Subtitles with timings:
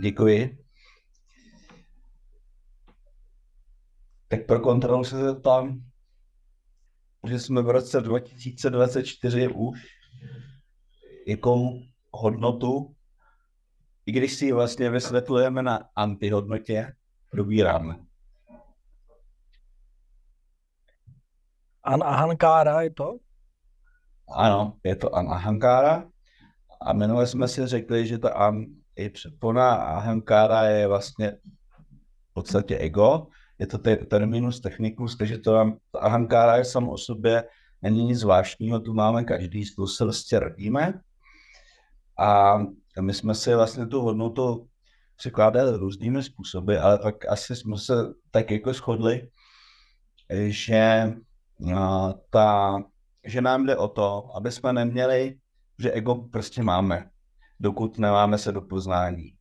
[0.00, 0.58] Děkuji.
[4.28, 5.80] Tak pro kontrolu se zeptám,
[7.28, 9.86] že jsme v roce 2024 už,
[11.26, 11.80] jakou
[12.12, 12.96] hodnotu,
[14.06, 16.92] i když si ji vlastně vysvětlujeme na antihodnotě,
[17.30, 17.96] probíráme.
[21.82, 23.18] An Ahankára je to?
[24.36, 26.10] Ano, je to An Ahankára.
[26.80, 31.32] A minule jsme si řekli, že to An i předpona Ahankára je vlastně
[32.30, 33.26] v podstatě ego.
[33.58, 37.44] Je to te- terminus technicus, takže to, nám, Ahankára je samo o sobě,
[37.82, 41.00] není nic zvláštního, tu máme každý, tu se vlastně rodíme.
[42.18, 42.58] A
[43.00, 44.68] my jsme si vlastně tu hodnotu
[45.16, 47.94] překládali různými způsoby, ale tak asi jsme se
[48.30, 49.28] tak jako shodli,
[50.46, 51.12] že
[51.76, 52.82] a, ta,
[53.24, 55.36] že nám jde o to, aby jsme neměli,
[55.78, 57.10] že ego prostě máme,
[57.60, 59.34] dokud nemáme se do poznání.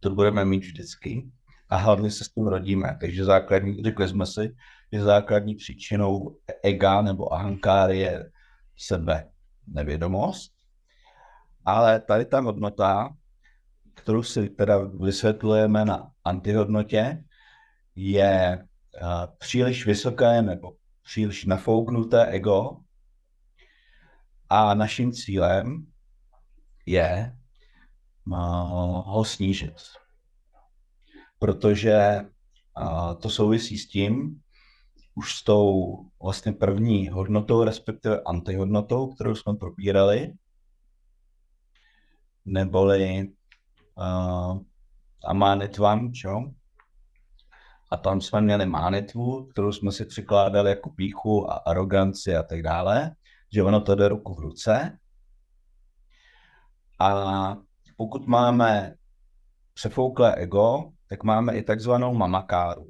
[0.00, 1.30] To budeme mít vždycky
[1.68, 2.98] a hlavně se s tím rodíme.
[3.00, 4.54] Takže základní, řekli jsme si,
[4.92, 8.30] že základní příčinou ega nebo ahankáry je
[8.76, 9.30] sebe
[9.66, 10.52] nevědomost,
[11.64, 13.16] ale tady ta hodnota,
[13.94, 17.24] kterou si teda vysvětlujeme na antihodnotě,
[17.94, 18.58] je
[19.02, 22.76] uh, příliš vysoké nebo příliš nafouknuté ego
[24.48, 25.86] a naším cílem
[26.86, 27.36] je
[29.04, 29.74] ho snížit.
[31.38, 32.20] Protože
[33.20, 34.40] to souvisí s tím,
[35.14, 40.32] už s tou vlastně první hodnotou, respektive antihodnotou, kterou jsme probírali,
[42.44, 43.28] neboli
[43.94, 44.60] uh,
[45.24, 46.52] amánitvam, čo?
[47.90, 52.62] A tam jsme měli mánitvu, kterou jsme si přikládali jako píchu a aroganci a tak
[52.62, 53.16] dále,
[53.52, 54.98] že ono to jde ruku v ruce.
[56.98, 57.56] A
[57.96, 58.94] pokud máme
[59.74, 62.86] přefouklé ego, tak máme i takzvanou mamakáru.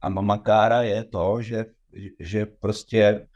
[0.00, 1.64] A mamakára je to, že,
[2.20, 3.28] že prostě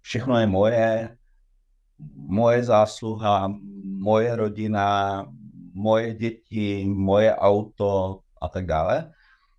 [0.00, 1.16] všechno je moje,
[2.14, 3.54] moje zásluha,
[3.84, 5.24] moje rodina,
[5.74, 9.12] moje děti, moje auto a tak dále.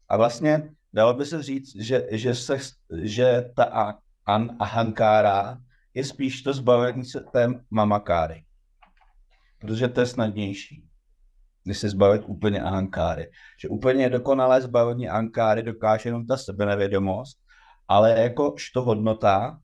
[0.10, 2.58] A vlastně dalo by se říct, že, že, se,
[3.02, 5.58] že ta an, ahankára
[5.94, 8.47] je spíš to zbavení se té mamakáry.
[9.68, 10.84] Protože to je snadnější,
[11.66, 13.32] než se zbavit úplně ahankáry.
[13.60, 17.40] Že úplně dokonalé zbavení ahankáry dokáže jenom ta sebenevědomost,
[17.88, 19.60] ale jakožto hodnota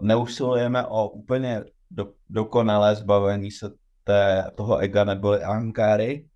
[0.00, 3.70] neusilujeme o úplně do, dokonalé zbavení se
[4.04, 6.28] té, toho ega neboli ahankáry,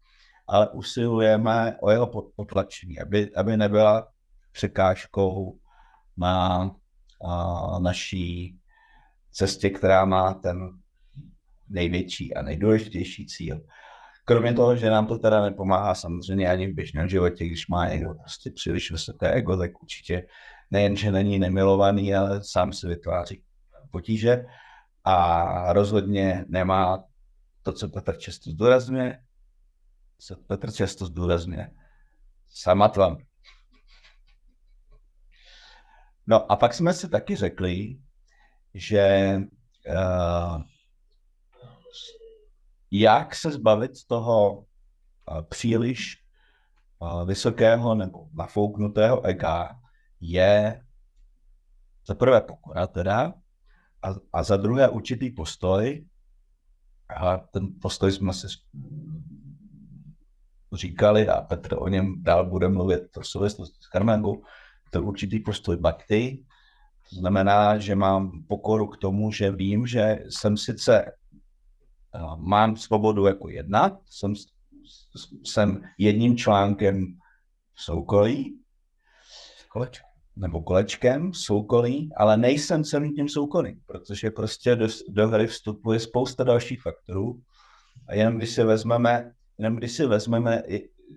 [0.46, 2.06] ale usilujeme o jeho
[2.36, 4.08] potlačení, aby, aby nebyla
[4.52, 5.58] překážkou
[6.16, 6.70] na
[7.24, 8.58] a, naší
[9.30, 10.78] cestě, která má ten
[11.70, 13.60] největší a nejdůležitější cíl.
[14.24, 18.14] Kromě toho, že nám to teda nepomáhá samozřejmě ani v běžném životě, když má někdo
[18.14, 20.26] prostě příliš vysoké ego, tak určitě
[20.70, 23.42] nejen, že není nemilovaný, ale sám si vytváří
[23.90, 24.44] potíže
[25.04, 27.04] a rozhodně nemá
[27.62, 29.18] to, co Petr často zdůrazňuje,
[30.18, 31.70] co Petr často zdůrazňuje,
[32.46, 33.16] samatvam.
[36.26, 37.98] No a pak jsme si taky řekli,
[38.74, 39.36] že
[39.88, 40.62] uh,
[42.90, 46.16] jak se zbavit toho uh, příliš
[46.98, 49.80] uh, vysokého nebo nafouknutého ega
[50.20, 50.84] je
[52.06, 53.34] za prvé pokora teda
[54.02, 56.04] a, a za druhé určitý postoj.
[57.16, 58.46] A ten postoj jsme si
[60.72, 64.42] říkali a Petr o něm dál bude mluvit v souvislosti s karmengou,
[64.90, 66.44] to určitý postoj bhakti,
[67.10, 71.12] to znamená, že mám pokoru k tomu, že vím, že jsem sice
[72.36, 74.34] mám svobodu jako jednat, jsem,
[75.44, 77.06] jsem jedním článkem
[77.74, 78.60] v soukolí,
[79.68, 80.06] kolečkem,
[80.36, 86.44] nebo kolečkem soukolí, ale nejsem celým tím soukolím, protože prostě do, do hry vstupuje spousta
[86.44, 87.40] dalších faktorů.
[88.08, 90.62] A jenom když si vezmeme, jenom když si vezmeme,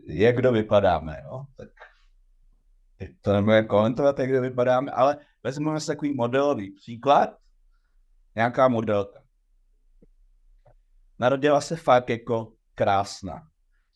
[0.07, 1.69] jak kdo vypadáme, jo, tak
[3.21, 7.29] to nebudeme komentovat, jak vypadáme, ale vezmeme si takový modelový příklad,
[8.35, 9.20] nějaká modelka.
[11.21, 13.41] Narodila se fakt jako krásná.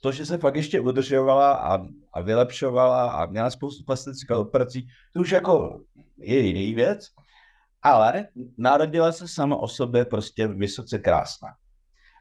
[0.01, 1.79] To, že se fakt ještě udržovala a,
[2.13, 5.79] a vylepšovala a měla spoustu plastických operací, to už jako
[6.17, 7.07] je jiný věc,
[7.81, 8.27] ale
[8.57, 11.47] narodila se sama o sobě prostě vysoce krásná.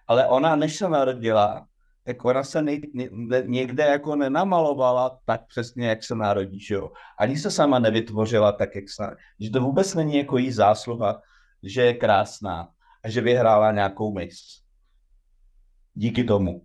[0.07, 1.67] Ale ona, než se narodila,
[2.05, 6.91] tak ona se nej, ne, někde jako nenamalovala tak přesně, jak se narodí, že jo.
[7.19, 11.21] Ani se sama nevytvořila tak, jak se Že to vůbec není jako jí zásluha,
[11.63, 12.69] že je krásná
[13.05, 14.64] a že vyhrála nějakou mis.
[15.95, 16.63] Díky tomu.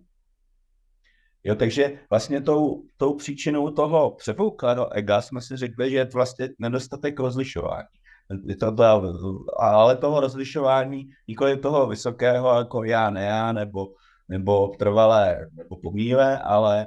[1.44, 6.48] Jo, takže vlastně tou, tou příčinou toho přepouklého ega jsme si řekli, že je vlastně
[6.58, 7.88] nedostatek rozlišování.
[8.60, 8.82] To, to,
[9.58, 13.86] ale toho rozlišování, nikoli toho vysokého, jako já, ne já, nebo,
[14.28, 16.86] nebo trvalé, nebo pomíle, ale,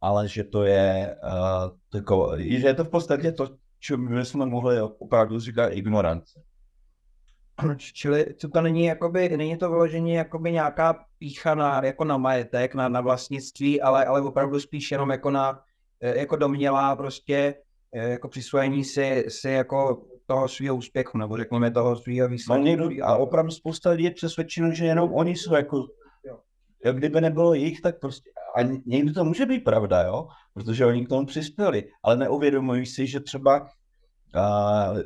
[0.00, 3.48] ale že to je, uh, tako, že je to v podstatě to,
[3.78, 6.40] čemu bychom mohli opravdu říkat ignorance.
[7.76, 12.74] Čili to, to není, jakoby, není to vyložení jakoby nějaká pícha na, jako na majetek,
[12.74, 15.60] na, na vlastnictví, ale, ale opravdu spíš jenom jako na
[16.00, 17.54] eh, jako domnělá prostě
[17.92, 22.64] eh, jako přisvojení si, si jako toho svého úspěchu, nebo řekněme toho svého výsledku.
[23.02, 25.86] A opravdu spousta lidí je přesvědčeno, že jenom oni jsou jako,
[26.84, 31.06] jo kdyby nebylo jich, tak prostě, a někdy to může být pravda, jo, protože oni
[31.06, 33.68] k tomu přispěli, ale neuvědomují si, že třeba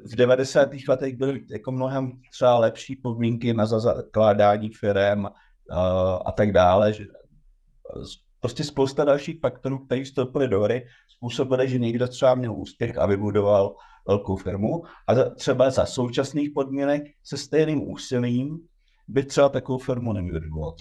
[0.04, 0.70] v 90.
[0.88, 5.26] letech byly jako mnohem třeba lepší podmínky na zakládání firm
[6.24, 6.92] a tak dále.
[6.92, 7.04] Že
[8.40, 10.86] prostě spousta dalších faktorů, které vstoupily do hry,
[11.16, 13.76] způsobily, že někdo třeba měl úspěch a vybudoval
[14.08, 18.58] velkou firmu a třeba za současných podmínek se stejným úsilím
[19.08, 20.74] by třeba takovou firmu nevybudoval.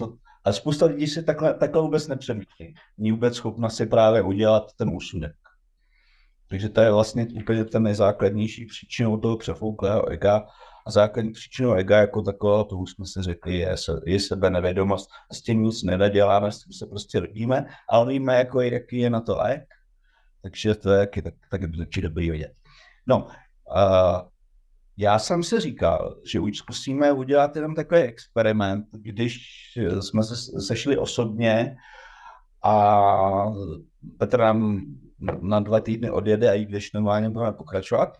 [0.44, 2.74] A spousta lidí si takhle, takhle vůbec nepřemýšlí.
[2.98, 5.32] Není vůbec schopna si právě udělat ten úsudek.
[6.52, 10.46] Takže to je vlastně úplně ten nejzákladnější příčinou toho přefouklého ega.
[10.86, 13.74] A základní příčinou ega jako takového, to už jsme si řekli, je,
[14.06, 15.10] je sebe nevědomost.
[15.30, 19.10] A s tím nic neděláme, s tím se prostě rodíme, ale víme, jako, jaký je
[19.10, 19.62] na to lék.
[20.42, 21.60] Takže to je taky, tak, tak
[22.02, 22.52] dobrý vědět.
[23.06, 24.20] No, uh,
[24.96, 29.38] já jsem si říkal, že už zkusíme udělat jenom takový experiment, když
[30.00, 31.76] jsme se sešli osobně
[32.64, 33.46] a
[34.18, 34.86] Petr nám
[35.40, 38.18] na dva týdny odjede a i když normálně budeme pokračovat.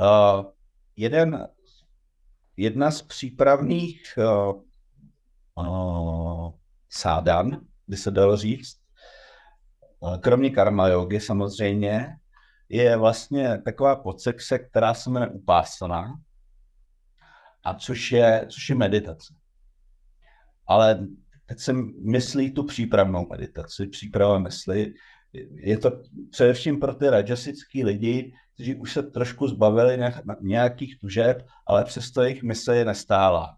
[0.00, 0.44] Uh,
[0.96, 1.48] jeden,
[2.56, 4.62] jedna z přípravných uh,
[5.66, 6.52] uh,
[6.90, 8.76] sádan, by se dalo říct,
[10.00, 12.16] uh, kromě karma jogy samozřejmě,
[12.68, 16.20] je vlastně taková podsekce, která se jmenuje upásana,
[17.64, 19.34] a což je, což je meditace.
[20.66, 21.06] Ale
[21.46, 21.72] teď se
[22.04, 24.94] myslí tu přípravnou meditaci, příprava mysli.
[25.54, 29.98] Je to především pro ty rajasický lidi, kteří už se trošku zbavili
[30.40, 33.56] nějakých tužeb, ale přesto jejich mysl je nestála.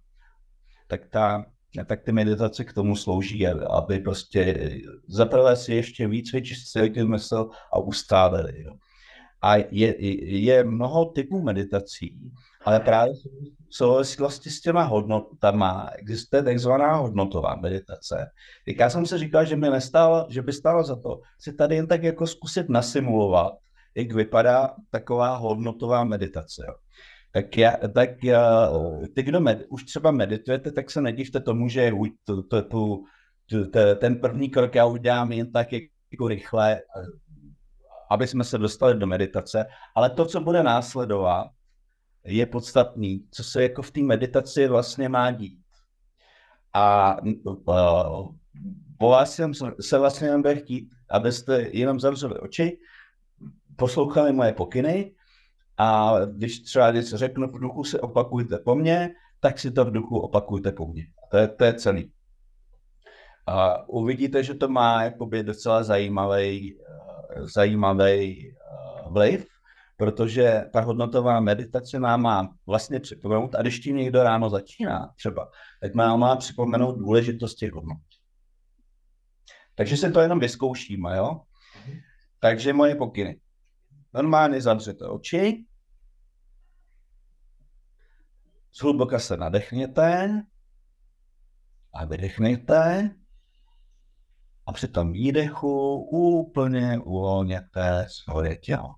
[0.86, 1.44] Tak, ta,
[1.86, 4.70] tak ty meditace k tomu slouží, aby prostě
[5.08, 8.62] zaprvé si ještě víc vyčistili mysl a ustálili.
[8.62, 8.72] Jo.
[9.46, 9.94] A je,
[10.40, 12.18] je mnoho typů meditací,
[12.64, 13.14] ale právě
[13.68, 18.26] v souvislosti s těma hodnotama existuje takzvaná hodnotová meditace.
[18.66, 21.76] Tak já jsem si říkal, že by nestálo, že by stálo za to si tady
[21.76, 23.52] jen tak jako zkusit nasimulovat,
[23.94, 26.64] jak vypadá taková hodnotová meditace.
[26.66, 26.74] Jo.
[27.32, 28.70] Tak, já, tak já,
[29.14, 31.92] ty, kdo med, už třeba meditujete, tak se nedivte tomu, že
[32.24, 33.00] to, to,
[33.96, 36.80] ten první krok já udělám jen tak jako rychle,
[38.10, 41.46] aby jsme se dostali do meditace, ale to, co bude následovat,
[42.24, 45.58] je podstatný, co se jako v té meditaci vlastně má dít.
[46.72, 48.28] A uh,
[48.98, 52.78] po vás jsem se vlastně jen chtít, abyste jenom zavřeli oči,
[53.76, 55.14] poslouchali moje pokyny
[55.78, 59.10] a když třeba něco řeknu v duchu, si opakujte po mně,
[59.40, 61.06] tak si to v duchu opakujte po mně.
[61.30, 62.12] To je, to je celý.
[63.46, 66.78] A uvidíte, že to má jakoby docela zajímavý,
[67.54, 68.54] zajímavý
[69.10, 69.46] vliv,
[69.96, 75.50] protože ta hodnotová meditace nám má vlastně připomenout, a když tím někdo ráno začíná třeba,
[75.80, 77.98] tak nám má připomenout důležitost těch hodnot.
[79.74, 81.40] Takže se to jenom vyzkoušíme, jo?
[82.40, 83.40] Takže moje pokyny.
[84.14, 85.64] Normálně zavřete oči,
[88.78, 90.42] zhluboka se nadechněte
[91.94, 93.10] a vydechněte
[94.66, 98.94] a při tom výdechu úplně uvolněte svoje tělo.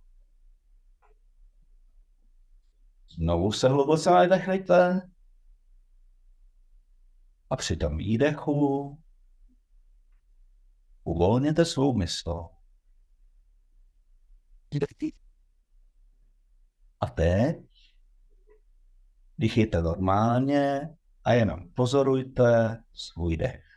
[3.10, 5.10] Znovu se hluboce nadechnete
[7.50, 9.02] a při tom výdechu
[11.04, 12.48] uvolněte svou mysl.
[17.00, 17.56] A teď
[19.38, 20.80] dýchejte normálně
[21.24, 23.67] a jenom pozorujte svůj dech.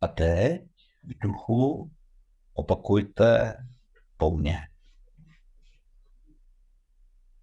[0.00, 0.62] A teď
[1.02, 1.94] v duchu
[2.52, 3.56] opakujte
[4.16, 4.68] po mně.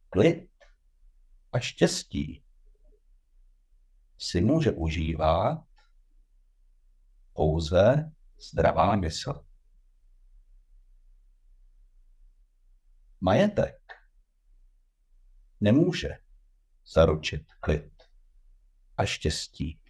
[0.10, 0.50] Klid
[1.52, 2.44] a štěstí
[4.18, 5.66] si může užívat
[7.34, 8.12] pouze
[8.52, 9.46] zdravá mysl.
[13.22, 13.94] Majetek
[15.62, 16.10] nemůže
[16.94, 18.04] zaručit klid
[18.98, 19.85] a štěstí.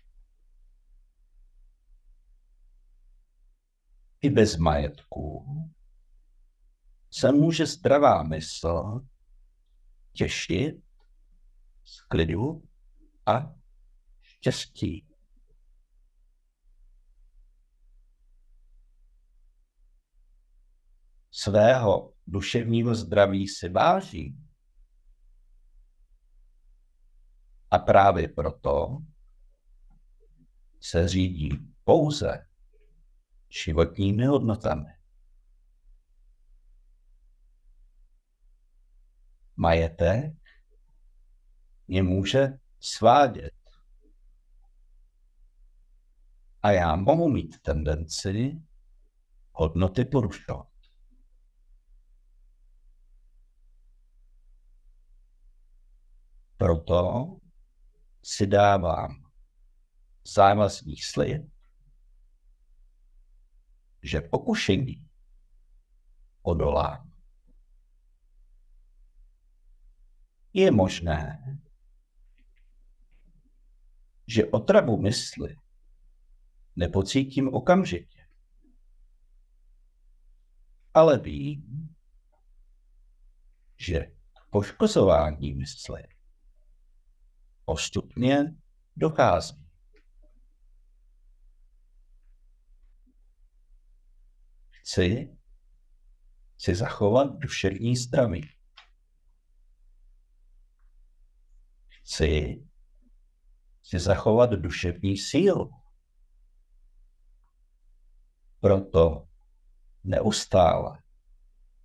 [4.25, 5.45] I bez majetku
[7.11, 9.01] se může zdravá mysl
[10.13, 10.83] těšit
[11.83, 12.63] z klidu
[13.25, 13.55] a
[14.21, 15.07] štěstí.
[21.31, 24.37] Svého duševního zdraví si váží.
[27.71, 28.97] A právě proto
[30.79, 31.49] se řídí
[31.83, 32.47] pouze
[33.63, 34.89] životními hodnotami.
[39.55, 40.33] Majetek
[41.87, 42.47] mě může
[42.79, 43.53] svádět.
[46.61, 48.61] A já mohu mít tendenci
[49.51, 50.67] hodnoty porušovat.
[56.57, 57.25] Proto
[58.23, 59.31] si dávám
[60.27, 61.54] závazný slib,
[64.05, 65.09] že pokušení
[66.41, 67.07] odolá.
[70.53, 71.41] Je možné,
[74.27, 75.55] že otravu mysli
[76.75, 78.27] nepocítím okamžitě.
[80.93, 81.95] Ale vím,
[83.77, 84.11] že
[84.49, 86.03] poškozování mysli
[87.65, 88.55] postupně
[88.95, 89.64] dochází.
[94.85, 95.37] Chci
[96.57, 98.49] si zachovat duševní zdraví.
[101.87, 102.63] Chci
[103.83, 105.71] si zachovat duševní sílu.
[108.59, 109.27] Proto
[110.03, 111.03] neustále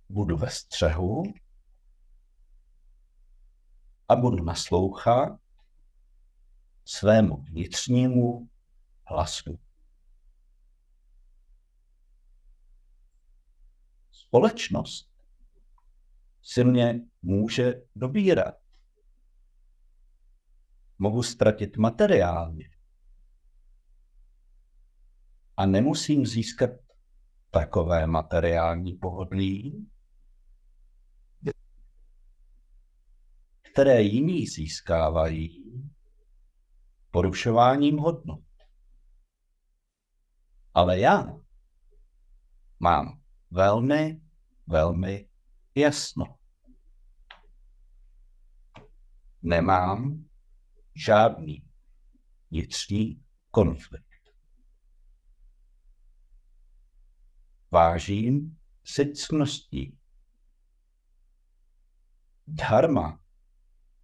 [0.09, 1.23] budu ve střehu
[4.09, 5.39] a budu naslouchat
[6.85, 8.49] svému vnitřnímu
[9.07, 9.59] hlasu.
[14.31, 15.11] Společnost
[16.41, 18.55] si mě může dobírat.
[20.99, 22.69] Mohu ztratit materiálně.
[25.57, 26.69] A nemusím získat
[27.49, 29.89] takové materiální pohodlí,
[33.71, 35.81] které jiní získávají
[37.11, 38.43] porušováním hodnot.
[40.73, 41.39] Ale já
[42.79, 43.20] mám
[43.51, 44.21] velmi,
[44.67, 45.29] velmi
[45.75, 46.37] jasno.
[49.41, 50.25] Nemám
[50.95, 51.67] žádný
[52.51, 54.05] vnitřní konflikt.
[57.71, 59.97] Vážím si cností.
[62.47, 63.19] Dharma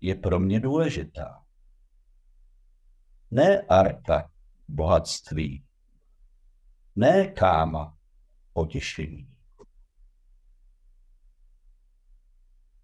[0.01, 1.45] je pro mě důležitá.
[3.31, 4.31] Ne arta,
[4.67, 5.65] bohatství.
[6.95, 7.97] Ne káma,
[8.53, 9.36] potěšení.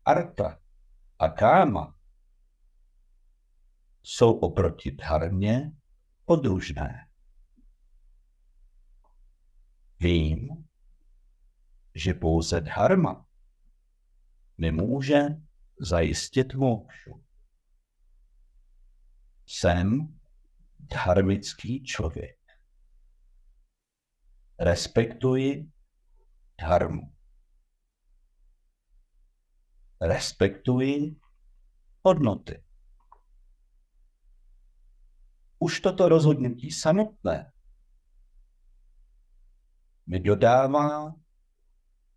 [0.05, 0.60] Arta
[1.19, 1.95] a káma
[4.03, 5.72] jsou oproti dharmě
[6.25, 7.10] podružné.
[10.00, 10.67] Vím,
[11.95, 13.25] že pouze dharma
[14.57, 15.22] nemůže
[15.79, 17.24] zajistit mokšu.
[19.45, 20.19] Jsem
[20.79, 22.39] dharmický člověk.
[24.60, 25.72] Respektuji
[26.62, 27.15] dharmu
[30.03, 31.15] respektuji
[32.03, 32.63] hodnoty.
[35.60, 37.51] Už toto rozhodnutí samotné
[40.07, 41.15] mi dodává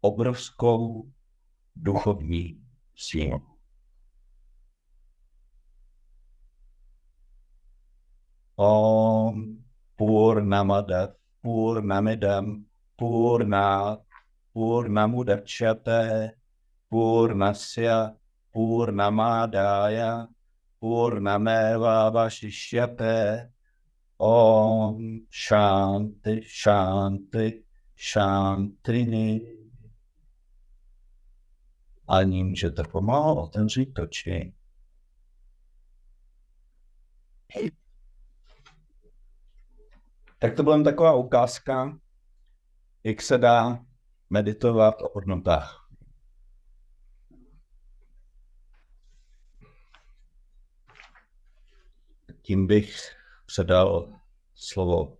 [0.00, 1.10] obrovskou
[1.76, 2.66] duchovní
[2.96, 3.56] sílu.
[8.56, 9.64] Om
[9.96, 12.64] Purnamada Purnamidam
[12.96, 14.02] Purnat
[14.52, 16.32] Purnamudachyate
[16.88, 18.14] Purnasya
[18.52, 20.26] Purnamadaya
[20.80, 23.50] Purnameva Vashishyate
[24.18, 27.62] Om Shanti Shanti
[27.96, 29.40] Shanti
[32.08, 34.54] A ním můžete pomalu otevřít oči.
[40.38, 41.98] Tak to byla taková ukázka,
[43.04, 43.84] jak se dá
[44.30, 45.85] meditovat o hodnotách.
[52.46, 54.20] Tím bych předal
[54.54, 55.18] slovo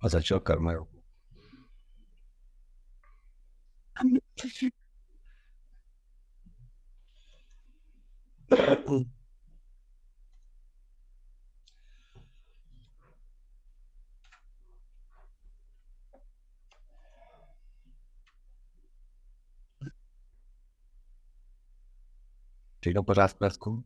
[0.00, 0.86] a začal Karmel.
[22.80, 23.84] Přijdou pořád v plesku?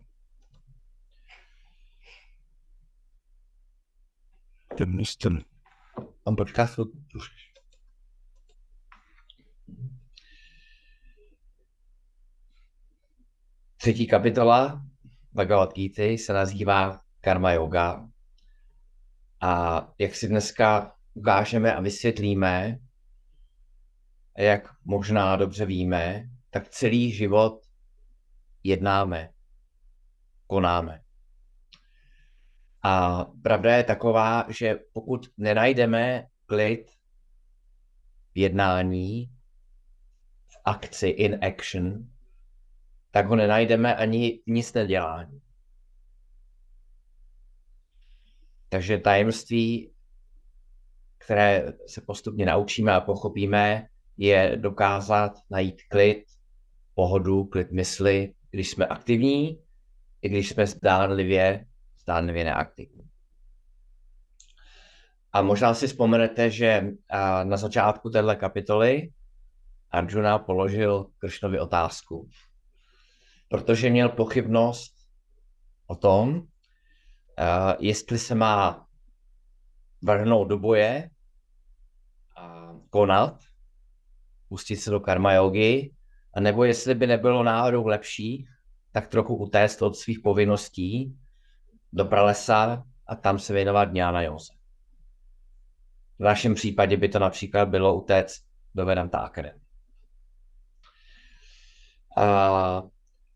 [4.78, 5.30] Ten mistr.
[6.26, 6.78] Mám podcast
[13.76, 14.82] Třetí kapitola
[15.32, 18.08] Bhagavad Gita se nazývá Karma Yoga.
[19.40, 22.78] A jak si dneska ukážeme a vysvětlíme,
[24.38, 27.73] jak možná dobře víme, tak celý život
[28.64, 29.30] jednáme,
[30.46, 31.00] konáme.
[32.82, 36.90] A pravda je taková, že pokud nenajdeme klid
[38.34, 39.26] v jednání,
[40.46, 42.10] v akci, in action,
[43.10, 45.40] tak ho nenajdeme ani nic nedělání.
[48.68, 49.94] Takže tajemství,
[51.18, 56.24] které se postupně naučíme a pochopíme, je dokázat najít klid,
[56.94, 59.58] pohodu, klid mysli, když jsme aktivní,
[60.22, 61.66] i když jsme zdánlivě,
[62.00, 63.10] zdánlivě neaktivní.
[65.32, 66.86] A možná si vzpomenete, že
[67.44, 69.12] na začátku téhle kapitoly
[69.90, 72.28] Arjuna položil Kršnovi otázku
[73.54, 74.94] protože měl pochybnost
[75.86, 76.42] o tom,
[77.78, 78.86] jestli se má
[80.02, 81.10] vrhnout do boje
[82.90, 83.38] konat,
[84.48, 85.94] pustit se do karma yogi,
[86.40, 88.48] nebo jestli by nebylo náhodou lepší,
[88.92, 91.18] tak trochu utéct od svých povinností
[91.92, 94.52] do pralesa a tam se věnovat na józe.
[96.18, 98.44] V našem případě by to například bylo utéct
[98.74, 99.60] do Vedanta Academy.
[102.16, 102.90] Uh,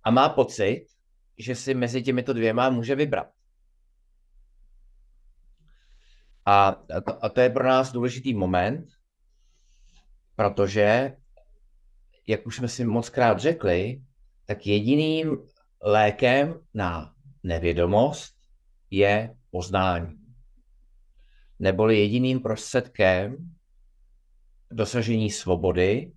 [0.05, 0.87] a má pocit,
[1.39, 3.29] že si mezi těmito dvěma může vybrat.
[6.47, 6.73] A
[7.07, 8.87] to, a to je pro nás důležitý moment,
[10.37, 11.17] protože,
[12.29, 14.03] jak už jsme si moc krát řekli,
[14.47, 15.39] tak jediným
[15.83, 18.35] lékem na nevědomost
[18.91, 20.17] je poznání.
[21.59, 23.37] Neboli jediným prostředkem
[24.71, 26.13] dosažení svobody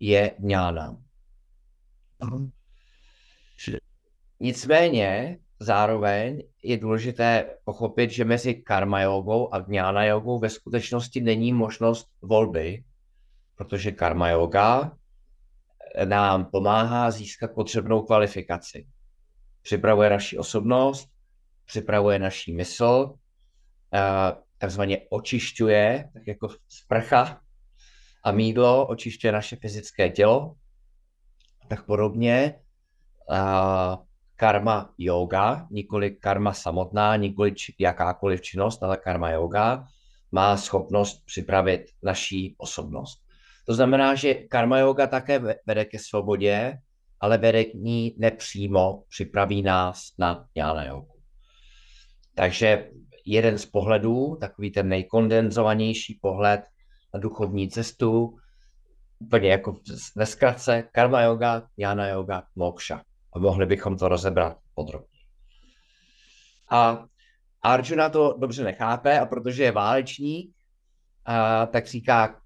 [0.00, 0.96] je ňána.
[4.40, 11.52] Nicméně zároveň je důležité pochopit, že mezi karma jogou a gnana jogou ve skutečnosti není
[11.52, 12.84] možnost volby,
[13.56, 14.96] protože karma yoga
[16.04, 18.86] nám pomáhá získat potřebnou kvalifikaci.
[19.62, 21.08] Připravuje naši osobnost,
[21.64, 23.14] připravuje naší mysl,
[24.58, 27.40] takzvaně očišťuje, tak jako sprcha
[28.24, 30.54] a mídlo očišťuje naše fyzické tělo,
[31.68, 32.60] tak podobně
[34.36, 39.86] karma yoga, nikoli karma samotná, nikoli jakákoliv činnost, ale karma yoga
[40.32, 43.21] má schopnost připravit naší osobnost.
[43.66, 46.78] To znamená, že karma yoga také vede ke svobodě,
[47.20, 51.12] ale vede k ní nepřímo, připraví nás na jnana yoga.
[52.34, 52.90] Takže
[53.26, 56.60] jeden z pohledů, takový ten nejkondenzovanější pohled
[57.14, 58.38] na duchovní cestu,
[59.18, 59.76] úplně jako
[60.16, 65.18] ve zkratce, karma yoga, jnana yoga, moksha a mohli bychom to rozebrat podrobně.
[66.70, 67.04] A
[67.62, 70.54] Arjuna to dobře nechápe a protože je válečník,
[71.24, 72.40] a, tak říká,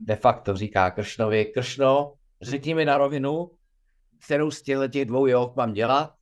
[0.00, 3.50] de facto říká Kršnovi, Kršno, řekni mi na rovinu,
[4.24, 6.14] kterou z těch dvou jog mám dělat,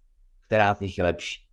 [0.46, 1.46] která z nich je lepší.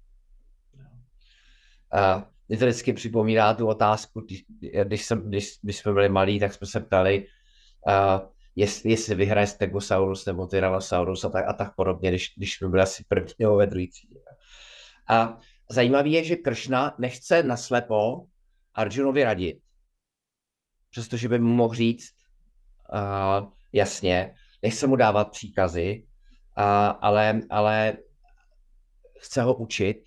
[1.91, 4.43] A, mě to vždycky připomíná tu otázku, když,
[4.83, 7.27] když, jsem, když, když jsme byli malí, tak jsme se ptali,
[7.87, 12.69] uh, jestli, jestli vyhraje Stegosaurus nebo Tyrannosaurus a tak, a tak podobně, když, když jsme
[12.69, 14.19] byli asi první nebo ve druhé třídě.
[15.09, 15.37] A
[15.69, 18.25] zajímavé je, že Kršna nechce naslepo
[18.73, 19.57] Arjunovi radit.
[20.89, 22.12] Přestože by mu mohl říct
[22.93, 26.03] uh, jasně, nechce mu dávat příkazy,
[26.57, 26.63] uh,
[27.01, 27.97] ale, ale
[29.19, 30.03] chce ho učit.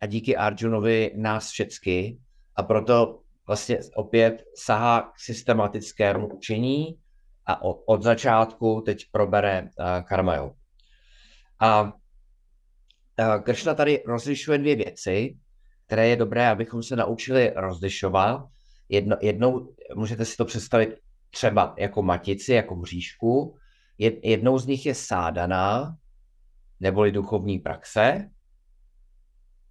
[0.00, 2.18] A díky Arjunovi nás všecky.
[2.56, 6.98] A proto vlastně opět sahá k systematickému učení
[7.46, 9.68] a od, od začátku teď probere uh,
[10.02, 10.52] karma
[11.58, 11.90] A uh,
[13.42, 15.38] Kršna tady rozlišuje dvě věci,
[15.86, 18.40] které je dobré, abychom se naučili rozlišovat.
[18.88, 20.98] Jedno, jednou můžete si to představit
[21.30, 23.56] třeba jako matici, jako mřížku.
[23.98, 25.96] Jed, jednou z nich je sádaná,
[26.80, 28.30] neboli duchovní praxe.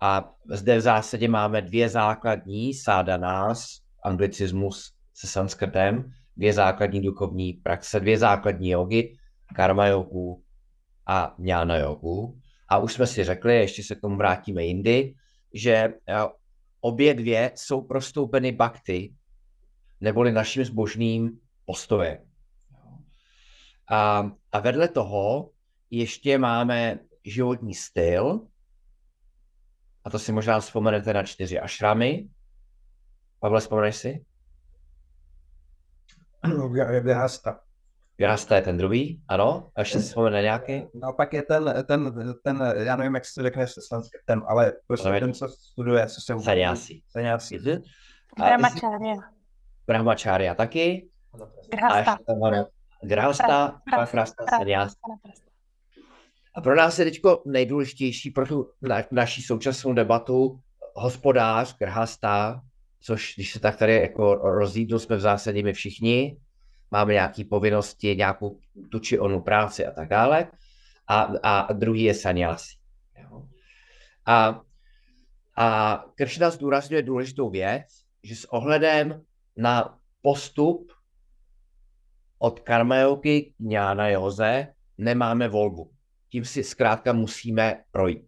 [0.02, 3.68] A zde v zásadě máme dvě základní sádanás,
[4.04, 9.18] anglicismus se sanskrtem, dvě základní duchovní praxe, dvě základní jogy,
[9.56, 10.44] karma jogu
[11.08, 12.40] a jnana jogu.
[12.70, 15.14] A už jsme si řekli, ještě se k tomu vrátíme jindy,
[15.54, 15.94] že eh,
[16.82, 19.14] obě dvě jsou prostoupeny bakty,
[20.02, 22.18] neboli naším zbožným postojem.
[23.92, 25.52] A, a vedle toho
[25.92, 28.48] ještě máme životní styl,
[30.06, 32.30] a to si možná vzpomenete na čtyři ašramy.
[33.40, 34.26] Pavle, vzpomeneš si?
[37.02, 37.60] Vyhasta.
[38.18, 39.72] Vyhasta je ten druhý, ano.
[39.76, 40.88] A ještě si vzpomene nějaký?
[40.94, 43.66] No pak je ten, ten, ten, já nevím, jak se řekne
[44.26, 46.40] ten, ale prostě ten, co studuje, co se...
[46.40, 47.02] Sanyasi.
[47.08, 47.60] Sanyasi.
[48.38, 49.16] Brahmacharya.
[49.88, 51.10] Brahmacharya taky.
[53.02, 54.96] Grhasta, Grhasta, Sanyasi.
[56.56, 60.60] A pro nás je teď nejdůležitější pro tu na, naší současnou debatu
[60.96, 62.62] hospodář, grhasta,
[63.00, 66.38] což když se tak tady jako rozjídnu, jsme v zásadě my všichni,
[66.92, 68.60] máme nějaké povinnosti, nějakou
[68.92, 70.48] tu či onu práci a tak dále.
[71.08, 72.78] A, a druhý je sanyasi.
[74.26, 74.62] A,
[75.58, 77.88] a Kršna zdůrazňuje důležitou věc,
[78.24, 79.22] že s ohledem
[79.58, 80.92] na postup
[82.40, 85.98] od karmajoky k joze nemáme volbu
[86.30, 88.28] tím si zkrátka musíme projít.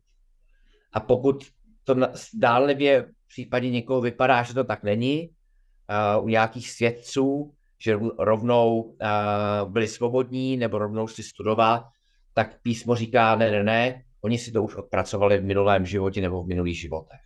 [0.94, 1.46] A pokud
[1.84, 8.00] to zdálivě v případě někoho vypadá, že to tak není, uh, u nějakých svědců, že
[8.20, 11.86] rovnou uh, byli svobodní nebo rovnou si studovat,
[12.34, 16.44] tak písmo říká, ne, ne, ne, oni si to už odpracovali v minulém životě nebo
[16.44, 17.20] v minulých životech.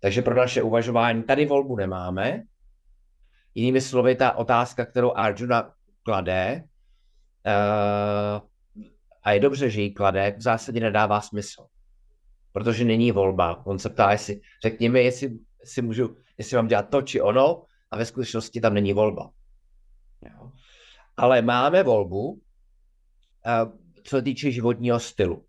[0.00, 2.42] Takže pro naše uvažování tady volbu nemáme.
[3.54, 5.72] Jinými slovy, ta otázka, kterou Arjuna
[6.06, 6.62] klade,
[7.46, 8.48] uh,
[9.22, 11.66] a je dobře, že ji klade, v zásadě nedává smysl.
[12.52, 13.66] Protože není volba.
[13.66, 17.96] On se ptá, jestli, řekněme, jestli, jestli, můžu, jestli mám dělat to či ono, a
[17.96, 19.30] ve skutečnosti tam není volba.
[20.22, 20.52] Jo.
[21.16, 22.40] Ale máme volbu,
[23.46, 23.66] eh,
[24.02, 25.46] co se týče životního stylu.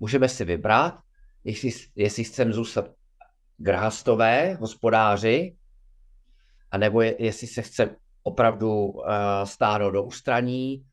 [0.00, 0.98] Můžeme si vybrat,
[1.44, 2.90] jestli, jestli chceme zůstat
[3.56, 5.56] grhastové, hospodáři,
[6.70, 7.96] anebo je, jestli se chce
[8.28, 9.04] opravdu uh,
[9.44, 10.84] stáhnout do ústraní,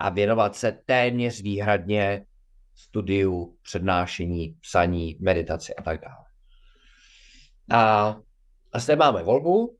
[0.00, 2.26] a věnovat se téměř výhradně
[2.74, 6.24] studiu, přednášení, psaní, meditaci a tak dále.
[7.70, 8.16] A,
[8.72, 9.76] a zde máme volbu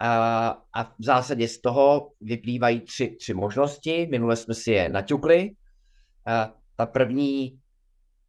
[0.00, 4.08] a, a v zásadě z toho vyplývají tři, tři možnosti.
[4.10, 5.50] Minule jsme si je naťukli.
[6.26, 7.58] A ta první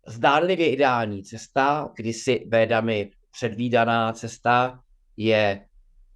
[0.08, 4.80] zdánlivě ideální cesta, kdy si védami předvídaná cesta
[5.18, 5.67] je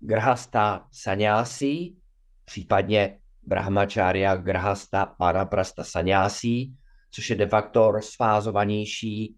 [0.01, 1.95] grhasta sanyasi,
[2.45, 6.71] případně brahmacharya, grahasta, panaprasta, sanyasi,
[7.11, 9.35] což je de facto rozfázovanější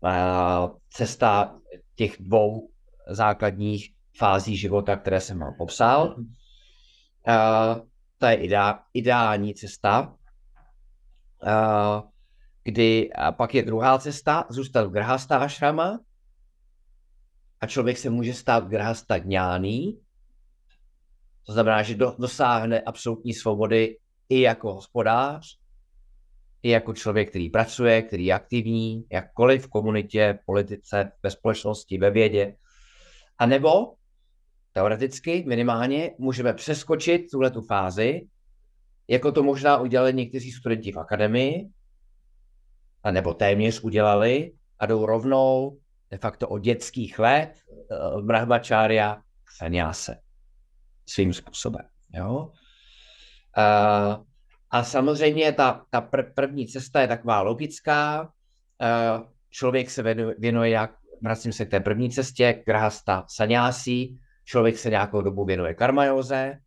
[0.00, 1.58] uh, cesta
[1.94, 2.70] těch dvou
[3.08, 6.16] základních fází života, které jsem vám popsal.
[6.16, 6.24] Uh,
[8.18, 10.14] to je ideá, ideální cesta,
[11.42, 12.10] uh,
[12.64, 15.98] kdy pak je druhá cesta, zůstat v grhasta ashrama
[17.60, 20.00] a člověk se může stát grhasta gňáný,
[21.46, 25.58] to znamená, že do, dosáhne absolutní svobody i jako hospodář,
[26.62, 31.98] i jako člověk, který pracuje, který je aktivní, jakkoliv v komunitě, v politice, ve společnosti,
[31.98, 32.56] ve vědě.
[33.38, 33.94] A nebo
[34.72, 38.26] teoreticky minimálně můžeme přeskočit tuhle tu fázi,
[39.08, 41.68] jako to možná udělali někteří studenti v akademii,
[43.02, 45.78] a nebo téměř udělali a jdou rovnou
[46.10, 50.20] de facto od dětských let eh, brahmacharya k sanyase
[51.08, 51.86] svým způsobem.
[52.14, 52.52] Jo?
[53.56, 54.24] Uh,
[54.70, 58.22] a samozřejmě ta, ta pr- první cesta je taková logická.
[58.22, 60.02] Uh, člověk se
[60.38, 60.90] věnuje, jak,
[61.22, 64.08] vracím se k té první cestě, grahasta sanyasi,
[64.44, 66.58] člověk se nějakou dobu věnuje karmajoze,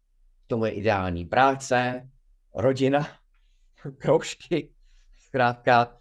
[0.48, 2.10] tomu je ideální práce,
[2.56, 3.08] rodina,
[3.98, 4.74] kroužky,
[5.18, 5.96] zkrátka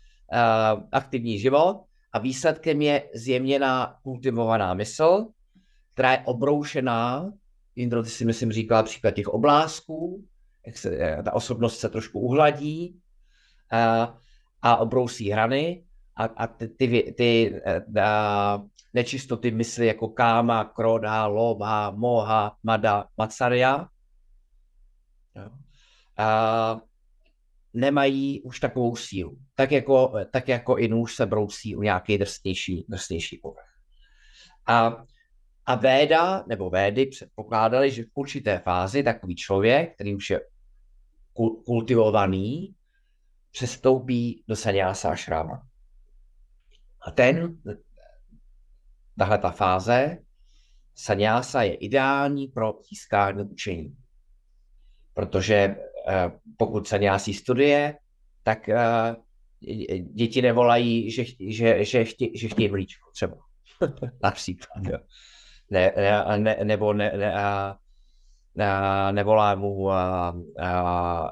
[0.92, 5.26] aktivní život a výsledkem je zjemněná kultivovaná mysl,
[5.92, 7.32] která je obroušená,
[7.76, 10.24] Jindro, ty si myslím říkala příklad těch oblázků,
[10.66, 13.00] jak se, eh, ta osobnost se trošku uhladí
[13.70, 14.14] a,
[14.62, 15.84] a obrousí hrany
[16.16, 18.62] a, a ty, ty, ty eh, a,
[18.94, 23.88] nečistoty mysli jako káma, kroda, loba, moha, mada, macarya,
[26.16, 26.80] a,
[27.78, 29.38] nemají už takovou sílu.
[29.54, 33.68] Tak jako, tak jako i nůž se brousí u nějaký drsnější, drsnější povrch.
[34.66, 35.04] A,
[35.66, 40.40] a Véda, nebo Védy předpokládali, že v určité fázi takový člověk, který už je
[41.66, 42.74] kultivovaný,
[43.50, 45.62] přestoupí do sanyása šráma.
[47.06, 47.58] A ten,
[49.18, 50.18] tahle ta fáze,
[50.94, 53.96] sanyása je ideální pro získání učení.
[55.14, 55.76] Protože
[56.08, 57.98] eh, pokud sanyásí studie,
[58.42, 59.16] tak eh,
[60.02, 63.36] děti nevolají, že, že, že, chtě, že chtějí mlíčko třeba.
[64.22, 64.98] Například, jo.
[65.70, 67.76] Ne, ne, ne, nebo ne, ne, a,
[68.60, 71.30] a, nevolá mu a, a,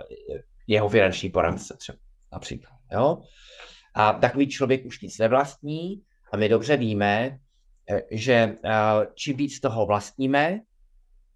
[0.66, 1.98] jeho finanční poradce třeba
[2.32, 2.76] například.
[2.92, 3.22] Jo?
[3.94, 7.38] A takový člověk už nic nevlastní a my dobře víme,
[7.90, 8.56] e, že
[9.14, 10.60] čím víc toho vlastníme,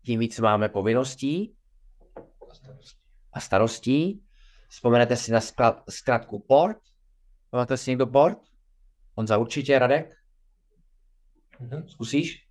[0.05, 1.55] tím víc máme povinností
[3.33, 4.23] a starostí.
[4.69, 5.40] Vzpomenete si na
[5.88, 6.79] zkrátku port?
[7.53, 8.38] Máte si někdo port?
[9.14, 10.16] On za určitě, Radek?
[11.61, 11.88] Mhm.
[11.88, 12.47] Zkusíš?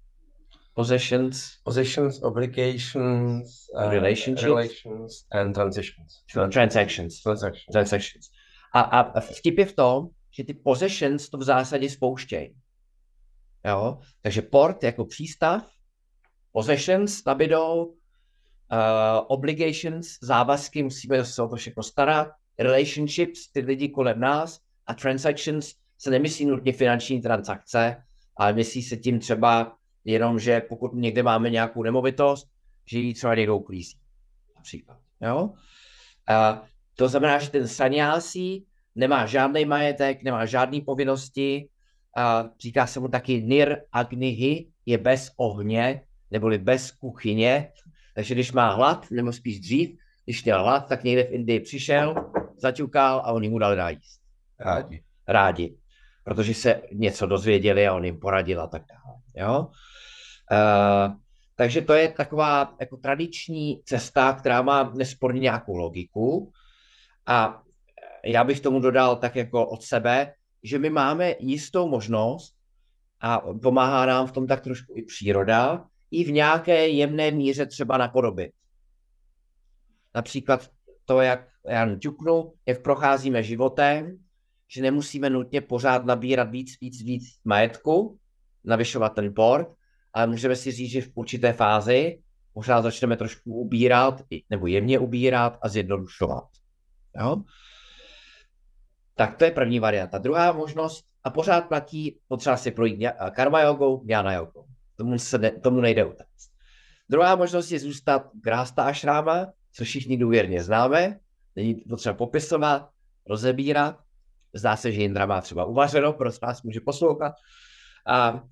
[0.74, 4.44] Possessions, Possessions, obligations, uh, Relationships.
[4.44, 6.24] relations and transitions.
[6.52, 7.22] transactions.
[7.22, 7.65] Transactions.
[7.72, 8.30] transactions.
[8.74, 12.56] A, a vtip je v tom, že ty possessions to v zásadě spouštějí.
[13.65, 14.00] Jo?
[14.22, 15.70] Takže port jako přístav,
[16.52, 17.96] possessions nabídou,
[18.71, 22.27] uh, obligations, závazky, musíme se o to všechno starat,
[22.60, 28.03] relationships, ty lidi kolem nás a transactions se nemyslí nutně finanční transakce,
[28.38, 32.47] ale myslí se tím třeba jenom, že pokud někde máme nějakou nemovitost,
[32.86, 33.97] že ji třeba někdo uklízí.
[34.55, 34.97] Například.
[35.21, 35.53] Jo?
[36.27, 36.63] A
[36.95, 41.69] to znamená, že ten sanyásí nemá žádný majetek, nemá žádné povinnosti,
[42.17, 46.01] a říká se mu taky nir agnihi, je bez ohně,
[46.32, 47.71] neboli bez kuchyně.
[48.15, 52.32] Takže když má hlad, nebo spíš dřív, když měl hlad, tak někde v Indii přišel,
[52.58, 54.22] zaťukal a oni mu dali najíst.
[54.60, 55.04] Rádi.
[55.28, 55.78] Rádi.
[56.24, 59.19] Protože se něco dozvěděli a on jim poradil a tak dále.
[59.36, 59.67] Jo?
[60.52, 61.15] Uh,
[61.56, 66.52] takže to je taková jako tradiční cesta, která má nesporně nějakou logiku.
[67.26, 67.62] A
[68.26, 72.56] já bych tomu dodal tak jako od sebe, že my máme jistou možnost
[73.22, 77.98] a pomáhá nám v tom tak trošku i příroda, i v nějaké jemné míře třeba
[77.98, 78.52] napodobit.
[80.15, 80.69] Například
[81.06, 84.17] to, jak já ťuknu, jak procházíme životem,
[84.67, 88.19] že nemusíme nutně pořád nabírat víc, víc, víc majetku,
[88.63, 89.67] navyšovat ten port,
[90.13, 92.22] ale můžeme si říct, že v určité fázi
[92.56, 96.43] možná začneme trošku ubírat, nebo jemně ubírat a zjednodušovat.
[97.22, 97.43] Jo?
[99.15, 100.17] Tak to je první varianta.
[100.17, 104.65] Druhá možnost, a pořád platí, potřeba si projít karma jogou, jana jogou.
[105.00, 106.52] Tomu, se ne, tomu nejde utéct.
[107.10, 111.20] Druhá možnost je zůstat grásta a šráma, což všichni důvěrně známe.
[111.56, 112.90] Není potřeba popisovat,
[113.26, 114.00] rozebírat.
[114.54, 117.34] Zdá se, že Jindra má třeba uvařeno, pro vás může poslouchat.
[118.08, 118.44] A,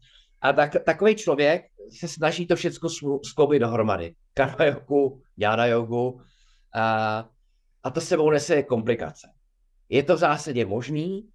[0.42, 1.66] a tak, takový člověk
[2.00, 2.90] se snaží to všechno
[3.24, 4.16] skloubit dohromady.
[4.34, 6.22] Karma jogu, jana jogu.
[6.74, 7.30] A,
[7.84, 9.28] a to sebou nese komplikace.
[9.90, 11.30] Je to v zásadě možný,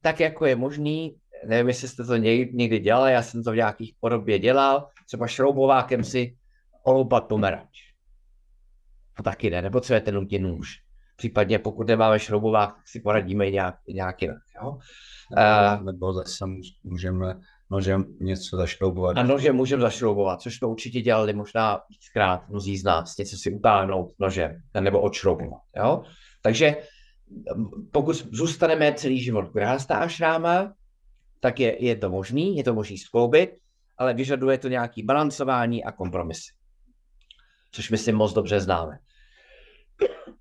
[0.00, 3.94] tak jako je možný, nevím, jestli jste to někdy dělali, já jsem to v nějakých
[4.00, 6.36] podobě dělal, třeba šroubovákem si
[6.82, 7.86] oloupat pomeranč.
[9.16, 10.68] To taky ne, nepotřebujete nutně nůž.
[11.16, 14.38] Případně pokud nemáme šroubovák, tak si poradíme nějak, nějak jinak.
[14.62, 14.70] Jo?
[14.70, 16.44] Uh, nebo zase
[16.84, 19.18] můžeme nožem něco zašroubovat.
[19.18, 23.54] A nožem můžeme zašroubovat, což to určitě dělali možná víckrát mnozí z nás, něco si
[23.54, 25.62] utáhnout nožem nebo odšroubovat.
[25.76, 26.02] Jo?
[26.42, 26.76] Takže
[27.92, 30.72] pokud zůstaneme celý život v šráma,
[31.40, 33.50] tak je, je to možný, je to možný skloubit,
[33.98, 36.52] ale vyžaduje to nějaký balancování a kompromisy.
[37.72, 38.98] Což myslím moc dobře známe.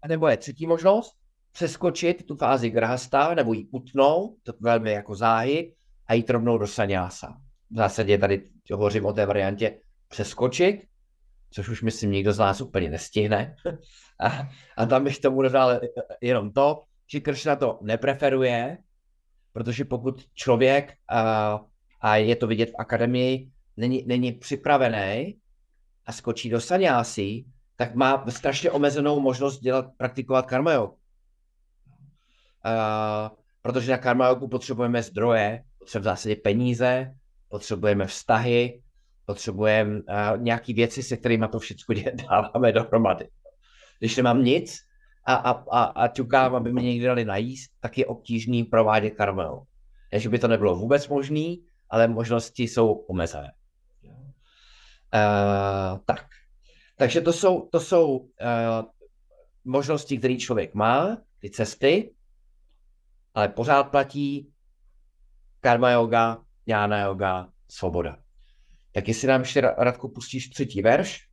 [0.01, 1.15] A nebo je třetí možnost,
[1.51, 5.75] přeskočit tu fázi grahasta, nebo ji utnout, to velmi jako záhy,
[6.07, 7.37] a jít rovnou do saňása.
[7.71, 10.81] V zásadě tady hovořím o té variantě přeskočit,
[11.51, 13.55] což už myslím nikdo z nás úplně nestihne.
[14.19, 15.79] A, a tam bych tomu dodal
[16.21, 18.77] jenom to, že Kršna to nepreferuje,
[19.55, 21.59] protože pokud člověk, a,
[22.01, 25.37] a je to vidět v akademii, není, není připravený
[26.05, 30.91] a skočí do sanyásy, tak má strašně omezenou možnost dělat, praktikovat karma
[33.61, 37.15] protože na karma jogu potřebujeme zdroje, potřebujeme v zásadě peníze,
[37.49, 38.81] potřebujeme vztahy,
[39.25, 40.01] potřebujeme
[40.37, 41.95] nějaké věci, se kterými to všechno
[42.29, 43.29] dáváme dohromady.
[43.99, 44.77] Když nemám nic
[45.25, 49.67] a, a, a, a ťukám, aby mi někdy dali najíst, tak je obtížný provádět jogu.
[50.13, 51.55] Ne, že by to nebylo vůbec možné,
[51.89, 53.53] ale možnosti jsou omezené.
[55.13, 56.25] Uh, tak.
[56.97, 58.27] Takže to jsou, to jsou uh,
[59.65, 62.13] možnosti, které člověk má, ty cesty,
[63.33, 64.51] ale pořád platí
[65.59, 68.17] karma yoga, jnana yoga, svoboda.
[68.91, 71.27] Tak jestli nám ještě Radku pustíš třetí verš.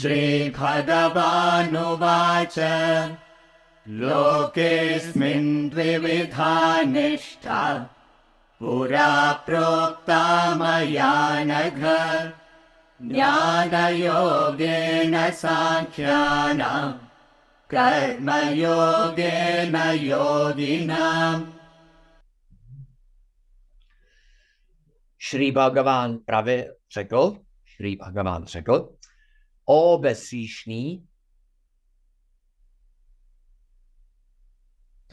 [0.00, 2.54] श्रीभगवानुवाच।
[3.88, 7.90] लोकेऽस्मिन् द्विविधा निष्ठा।
[8.58, 11.84] पुरा प्रोक्ता मया नघ।
[13.12, 16.94] ज्ञानयोगेन साङ्ख्यानाम्
[17.74, 19.76] कर्मयोगेन
[25.52, 28.94] Bhagavan právě řekl, Šrý Bhagavan řekl,
[29.64, 31.06] o bezříšný,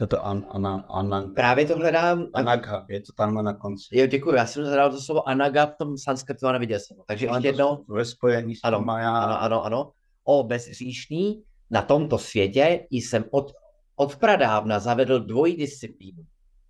[0.00, 3.84] Toto an, ana, ana, právě to hledám, anagha, je to tam na konci.
[3.92, 6.96] jo, děkuji, já jsem hledal to slovo anaga v tom sanskrtu a neviděl jsem.
[7.06, 9.18] Takže ještě jednou, Ve spojení s Ano, Maya.
[9.18, 9.92] ano, ano, ano,
[10.24, 13.52] o bezříšný, na tomto světě jsem od,
[13.96, 16.26] od pradávna zavedl dvojí disciplínu.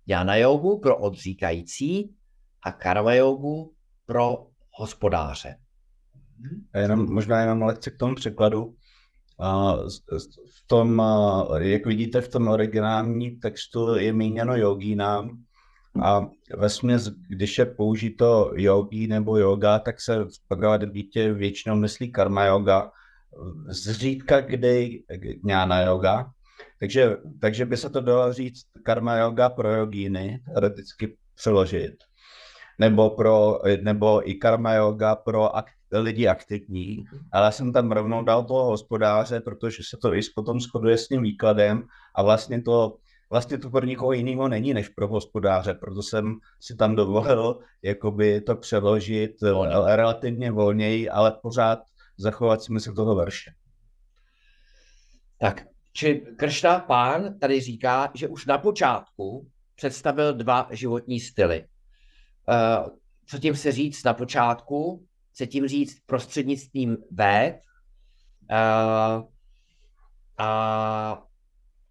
[0.07, 2.15] Jana jogu pro odříkající
[2.63, 3.73] a karma jogu
[4.05, 5.55] pro hospodáře.
[6.73, 8.73] A jenom, možná jenom lehce k tomu překladu.
[9.39, 9.75] A
[10.51, 11.03] v tom,
[11.57, 15.29] jak vidíte v tom originálním textu, je míněno jogínám.
[16.03, 16.21] A
[16.57, 16.67] ve
[17.29, 22.91] když je použito yogi nebo yoga, tak se v Bhagavad Gita většinou myslí karma yoga,
[23.67, 25.03] zřídka kdy
[25.43, 26.31] jnana yoga.
[26.79, 31.95] Takže, takže by se to dalo říct karma yoga pro jogíny, teoreticky přeložit.
[32.79, 35.65] Nebo, pro, nebo i karma yoga pro ak,
[35.99, 40.59] lidi aktivní, ale já jsem tam rovnou dal toho hospodáře, protože se to i potom
[40.59, 41.83] shoduje s tím výkladem
[42.15, 42.97] a vlastně to,
[43.29, 48.41] vlastně to pro nikoho jiného není než pro hospodáře, proto jsem si tam dovolil jakoby
[48.41, 49.75] to přeložit Volně.
[49.87, 51.79] eh, relativně volněji, ale pořád
[52.17, 53.51] zachovat smysl toho verše.
[55.39, 61.65] Tak, či Kršna pán tady říká, že už na počátku představil dva životní styly.
[62.47, 62.89] Uh,
[63.25, 65.05] co tím se říct na počátku?
[65.41, 67.55] Se tím říct prostřednictvím véd.
[68.51, 69.25] Uh,
[70.37, 71.23] a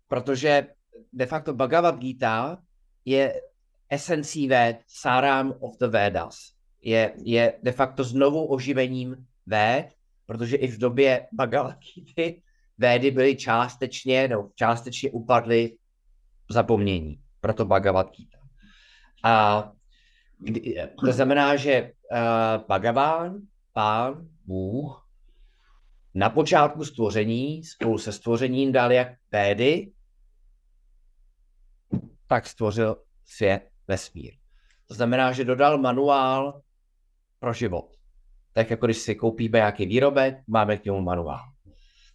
[0.09, 0.67] protože
[1.13, 2.63] de facto Bhagavad Gita
[3.05, 3.41] je
[3.89, 6.37] esencí véd, sáram of the Vedas.
[6.83, 9.87] Je, je de facto znovu oživením véd,
[10.27, 12.41] protože i v době Bhagavad Gita
[12.79, 15.77] védy byly částečně, nebo částečně upadly
[16.51, 17.21] v zapomnění.
[17.41, 18.39] Proto Bhagavad Gita.
[19.25, 19.73] A
[20.39, 23.41] kdy, to znamená, že uh, Bhagavan,
[23.73, 25.09] pán, Bůh,
[26.15, 29.93] na počátku stvoření, spolu se stvořením dal jak védy,
[32.27, 34.35] tak stvořil svět, vesmír.
[34.89, 36.63] To znamená, že dodal manuál
[37.39, 37.97] pro život.
[38.53, 41.53] Tak jako když si koupíme nějaký výrobek, máme k němu manuál.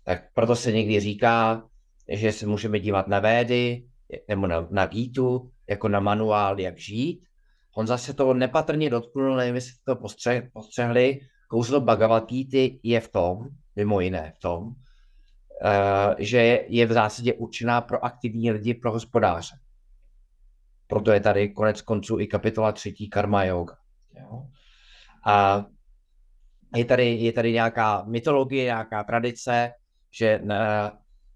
[0.04, 1.64] Tak proto se někdy říká,
[2.08, 3.88] že se můžeme dívat na védy
[4.28, 7.26] nebo na, na Gítu jako na manuál, jak žít.
[7.78, 11.20] On zase to nepatrně dotknul, nevím, jestli to postře, postřehli.
[11.48, 13.40] Kouzlo Bhagavad Gita je v tom,
[13.76, 14.74] mimo jiné v tom, uh,
[16.18, 19.56] že je, v zásadě určená pro aktivní lidi, pro hospodáře.
[20.88, 23.78] Proto je tady konec konců i kapitola třetí Karma Yoga.
[25.26, 25.66] A
[26.76, 29.72] je tady, je tady nějaká mytologie, nějaká tradice,
[30.12, 30.50] že uh,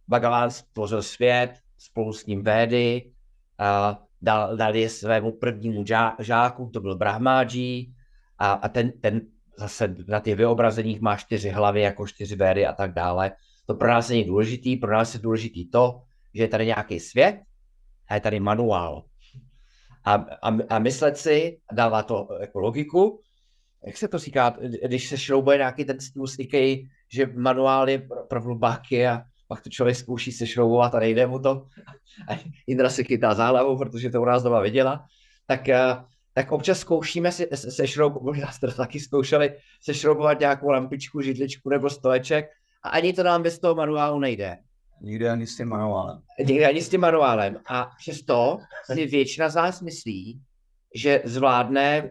[0.07, 3.11] Bhagavan stvořil svět, spolu s ním Védy,
[3.59, 7.93] uh, dal, dal je svému prvnímu žá, žáku, to byl Brahmáji,
[8.39, 9.21] a, a ten, ten
[9.57, 13.31] zase na těch vyobrazeních má čtyři hlavy, jako čtyři Védy a tak dále.
[13.65, 16.01] To pro nás není důležitý, pro nás je důležitý to,
[16.33, 17.41] že je tady nějaký svět
[18.09, 19.03] a je tady manuál.
[20.03, 23.21] A, a, a myslet si, dává to jako logiku,
[23.85, 28.23] jak se to říká, když se šroubuje nějaký ten stůl slikej, že manuál je pro,
[28.23, 31.65] pro hlubáky a pak to člověk zkouší se šroubovat a nejde mu to.
[32.29, 35.05] A Indra se chytá za hlavu, protože to u nás doma viděla.
[35.47, 35.95] Tak, eh,
[36.33, 40.69] tak občas zkoušíme se, se, se šroubovat, možná jste to taky zkoušeli, se šroubovat nějakou
[40.69, 42.49] lampičku, židličku nebo stoleček
[42.83, 44.57] a ani to nám bez toho manuálu nejde.
[45.01, 46.21] Nikdy ani s tím manuálem.
[46.39, 47.57] Nikdy ani s tím manuálem.
[47.67, 48.57] A přesto
[48.93, 50.41] si většina z nás myslí,
[50.95, 52.09] že zvládne,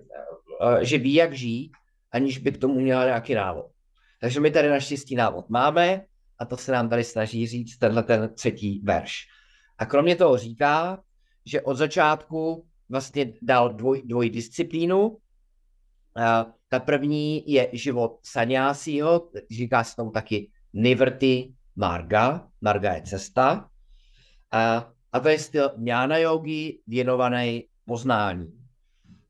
[0.63, 1.73] eh, že ví, jak žít,
[2.13, 3.67] aniž by k tomu měla nějaký návod.
[4.21, 6.05] Takže my tady naštěstí návod máme,
[6.39, 9.27] a to se nám tady snaží říct tenhle ten třetí verš.
[9.79, 11.03] A kromě toho říká,
[11.45, 15.17] že od začátku vlastně dal dvoj, dvoj disciplínu.
[16.69, 23.71] Ta první je život sanyásího, říká se tomu taky nivrty marga, marga je cesta.
[24.51, 28.53] A, a to je styl jnana yogi věnovaný poznání.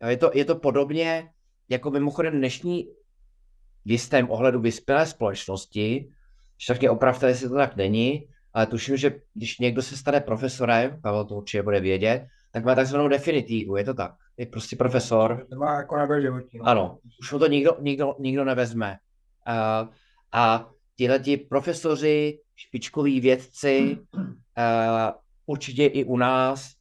[0.09, 1.31] Je to, je to podobně
[1.69, 2.89] jako mimochodem dnešní
[3.85, 6.11] v jistém ohledu vyspělé společnosti,
[6.59, 11.01] však mě opravdu, jestli to tak není, ale tuším, že když někdo se stane profesorem,
[11.03, 14.15] Pavel to určitě bude vědět, tak má takzvanou definitivu, je to tak.
[14.37, 15.47] Je prostě profesor.
[15.51, 16.61] To má jako na životní.
[16.61, 18.99] Ano, už mu to nikdo, nikdo, nikdo nevezme.
[19.49, 19.89] Uh,
[20.33, 24.23] a tihle ti profesoři, špičkoví vědci, uh,
[25.47, 26.73] určitě i u nás,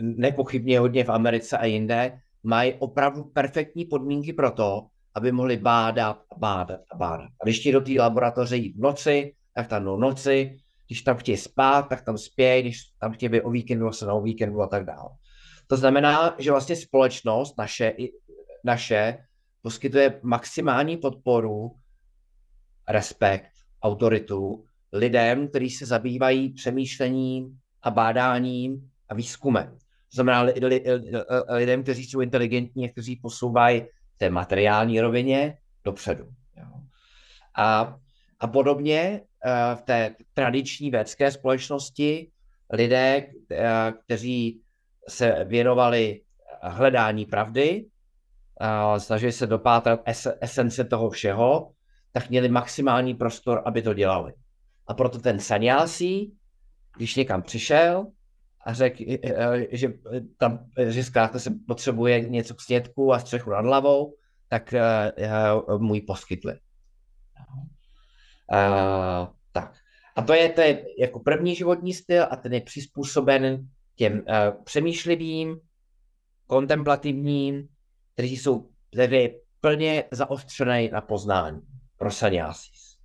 [0.00, 6.16] nepochybně hodně v Americe a jinde, mají opravdu perfektní podmínky pro to, aby mohli bádat
[6.30, 7.30] a bádat a bádat.
[7.40, 10.56] A když ti do té laboratoře jít v noci, tak tam jdou noci,
[10.86, 14.14] když tam chtějí spát, tak tam spějí, když tam chtějí být o víkendu, se na
[14.14, 15.10] o víkendu a tak dále.
[15.66, 17.92] To znamená, že vlastně společnost naše,
[18.64, 19.18] naše
[19.62, 21.70] poskytuje maximální podporu,
[22.88, 23.50] respekt,
[23.82, 29.66] autoritu lidem, kteří se zabývají přemýšlením a bádáním a výzkumem.
[29.66, 30.84] To znamená li, li, li,
[31.48, 33.82] lidem, kteří jsou inteligentní kteří posouvají
[34.16, 36.24] té materiální rovině dopředu.
[36.56, 36.66] Jo.
[37.56, 37.96] A,
[38.40, 39.20] a podobně
[39.74, 42.30] v té tradiční vědecké společnosti
[42.72, 43.26] lidé,
[44.04, 44.60] kteří
[45.08, 46.20] se věnovali
[46.62, 47.86] hledání pravdy,
[48.98, 51.72] snažili se dopátrat es- esence toho všeho,
[52.12, 54.32] tak měli maximální prostor, aby to dělali.
[54.86, 56.32] A proto ten sanyásí,
[56.96, 58.06] když někam přišel
[58.66, 59.04] a řekl,
[59.70, 59.92] že
[60.38, 64.14] tam, že zkrátka se potřebuje něco k snědku a střechu nad hlavou,
[64.48, 64.74] tak
[65.78, 66.52] mu ji poskytli.
[68.52, 69.74] Uh, tak.
[70.16, 74.24] A to je, je jako první životní styl a ten je přizpůsoben těm
[74.64, 75.60] přemýšlivým,
[76.46, 77.68] kontemplativním,
[78.14, 81.60] kteří jsou tedy plně zaostřené na poznání
[81.96, 82.96] pro sanyásis.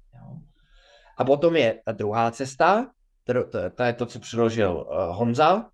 [1.18, 2.92] A potom je ta druhá cesta,
[3.34, 5.70] to, to, to je to, co přiložil uh, Honza,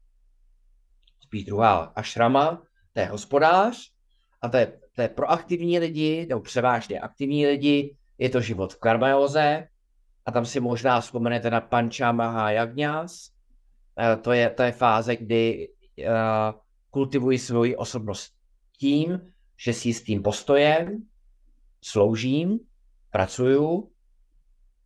[1.19, 2.61] spíš druhá ašrama,
[2.93, 3.91] to je hospodář,
[4.41, 8.73] a to je, to je pro aktivní lidi, nebo převážně aktivní lidi, je to život
[8.73, 9.67] v karmajoze,
[10.25, 13.29] a tam si možná vzpomenete na Pancha Mahayagnas,
[13.95, 16.05] uh, to je, to je fáze, kdy uh,
[16.89, 18.33] kultivuji svoji osobnost
[18.77, 21.03] tím, že si s tím postojem
[21.83, 22.59] sloužím,
[23.11, 23.91] pracuju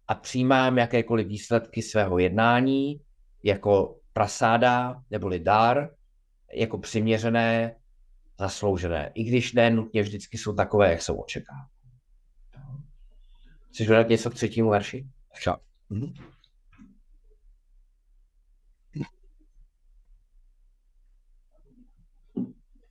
[0.09, 3.01] a přijímám jakékoliv výsledky svého jednání
[3.43, 5.91] jako prasáda neboli dar,
[6.55, 7.77] jako přiměřené,
[8.39, 9.11] zasloužené.
[9.15, 11.69] I když ne nutně vždycky jsou takové, jak jsou očekávány.
[13.73, 15.07] Chceš dodat něco k třetímu verši?
[15.33, 15.61] Však.
[15.91, 16.15] Mhm.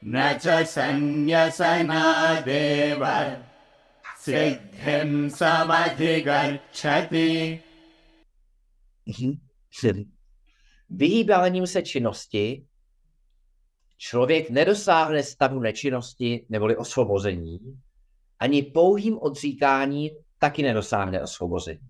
[0.05, 1.83] न च सन्न्यसनादेव
[4.25, 7.29] सिद्धिं समधिगच्छति
[10.91, 12.67] Vyhýbáním se činnosti
[13.99, 17.59] člověk nedosáhne stavu nečinnosti neboli osvobození,
[18.39, 21.86] ani pouhým odříkáním taky nedosáhne osvobození.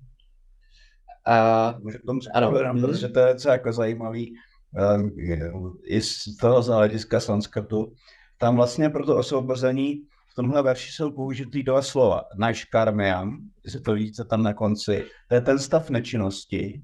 [1.27, 2.49] Uh, Můžu tomu ano.
[2.49, 2.81] ano.
[2.81, 4.35] protože to je co jako zajímavý
[4.95, 5.11] um,
[5.83, 7.93] i z toho z hlediska sanskrtu.
[8.37, 10.01] Tam vlastně pro to osvobození
[10.31, 12.23] v tomhle verši jsou použitý dva slova.
[12.37, 16.81] Náš karmiam, jestli to vidíte tam na konci, to je ten stav nečinnosti.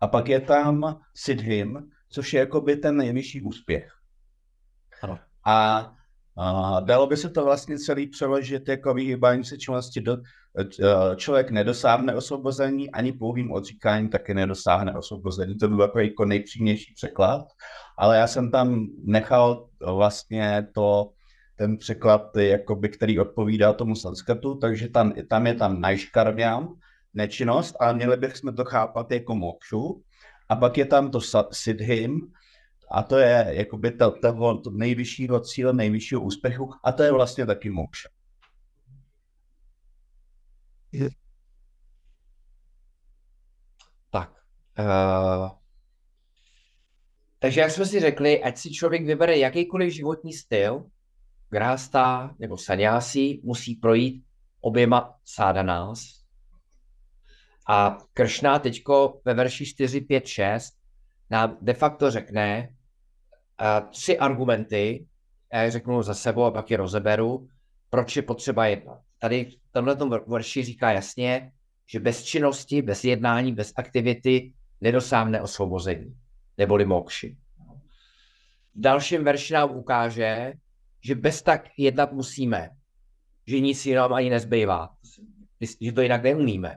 [0.00, 3.88] A pak je tam siddhim, což je jakoby ten nejvyšší úspěch.
[5.02, 5.18] Ano.
[5.46, 5.92] A,
[6.42, 10.16] a dalo by se to vlastně celý přeložit jako vyhýbání se činnosti do,
[10.58, 15.58] eh, člověk nedosáhne osvobození, ani pouhým odříkáním taky nedosáhne osvobození.
[15.58, 17.44] To byl jako, jako nejpřímější překlad,
[17.98, 21.10] ale já jsem tam nechal vlastně to,
[21.56, 26.74] ten překlad, jakoby, který odpovídá tomu sanskrtu, takže tam, tam je tam najškarmiam,
[27.14, 30.02] nečinnost, ale měli bychom to chápat jako mokšu.
[30.48, 31.20] A pak je tam to
[31.52, 32.32] siddhim,
[32.90, 37.46] a to je jakoby to, toho to nejvyššího cíle, nejvyššího úspěchu, a to je vlastně
[37.46, 38.08] taky mokša.
[44.10, 44.30] Tak.
[44.78, 45.50] Uh,
[47.38, 50.84] takže jak jsme si řekli, ať si člověk vybere jakýkoliv životní styl,
[51.50, 54.24] grásta nebo sanyasi, musí projít
[54.60, 56.20] oběma sádanás.
[57.68, 60.74] A Kršna teďko ve verši 4, 5, 6
[61.30, 62.74] nám de facto řekne,
[63.90, 65.06] tři argumenty,
[65.52, 67.48] já je řeknu za sebou a pak je rozeberu,
[67.90, 69.00] proč je potřeba jednat.
[69.18, 71.52] Tady v tomhle verši říká jasně,
[71.86, 76.16] že bez činnosti, bez jednání, bez aktivity nedosáhne osvobození,
[76.58, 77.36] neboli mokši.
[78.74, 80.52] V dalším verši nám ukáže,
[81.04, 82.70] že bez tak jednat musíme,
[83.46, 84.88] že nic jiného ani nezbývá,
[85.80, 86.76] že to jinak neumíme.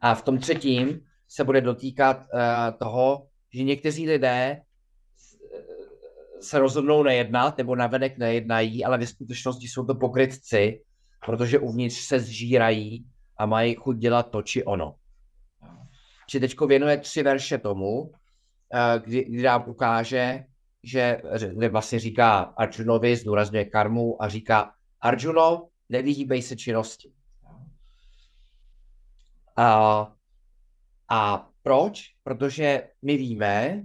[0.00, 2.40] A v tom třetím se bude dotýkat uh,
[2.78, 4.62] toho, že někteří lidé
[6.40, 10.82] se rozhodnou nejednat nebo navenek nejednají, ale ve skutečnosti jsou to pokrytci,
[11.26, 13.06] protože uvnitř se zžírají
[13.38, 14.94] a mají chuť dělat to či ono.
[16.26, 18.12] Či teďko věnuje tři verše tomu,
[18.74, 20.44] eh, kdy, kdy nám ukáže,
[20.82, 21.22] že
[21.52, 27.12] kde vlastně říká Arjunovi, zdůrazňuje karmu a říká Arjuno, nevyhýbej se činnosti.
[29.56, 30.12] A,
[31.08, 32.14] a proč?
[32.22, 33.84] Protože my víme,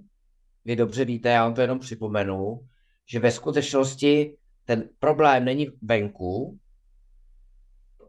[0.66, 2.68] vy dobře víte, já vám to jenom připomenu,
[3.06, 6.60] že ve skutečnosti ten problém není venku,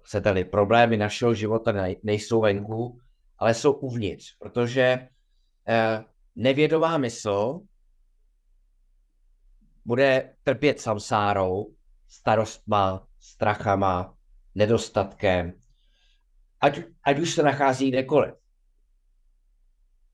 [0.07, 3.01] se tady problémy našeho života nejsou venku,
[3.39, 5.09] ale jsou uvnitř, protože
[5.69, 6.05] eh,
[6.37, 7.61] nevědomá mysl
[9.85, 11.75] bude trpět samsárou,
[12.09, 14.15] starostma, strachama,
[14.55, 15.53] nedostatkem,
[16.61, 18.44] ať, ať už se nachází kdekoliv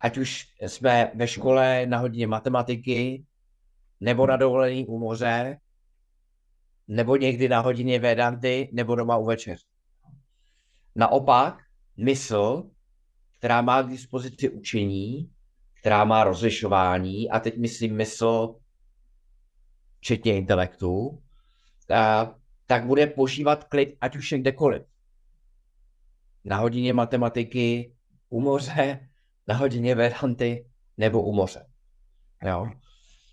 [0.00, 3.24] ať už jsme ve škole na hodině matematiky,
[4.00, 5.60] nebo na dovolení u moře,
[6.88, 9.56] nebo někdy na hodině Vedanty, nebo doma u večer.
[10.94, 11.62] Naopak,
[11.96, 12.70] mysl,
[13.38, 15.30] která má k dispozici učení,
[15.80, 18.56] která má rozlišování, a teď myslím mysl,
[19.98, 21.22] včetně intelektu,
[22.66, 24.82] tak bude požívat klid, ať už je kdekoliv.
[26.44, 27.94] Na hodině matematiky,
[28.28, 29.09] u moře,
[29.50, 31.66] na hodině Vedanty nebo u moře.
[32.46, 32.66] Jo?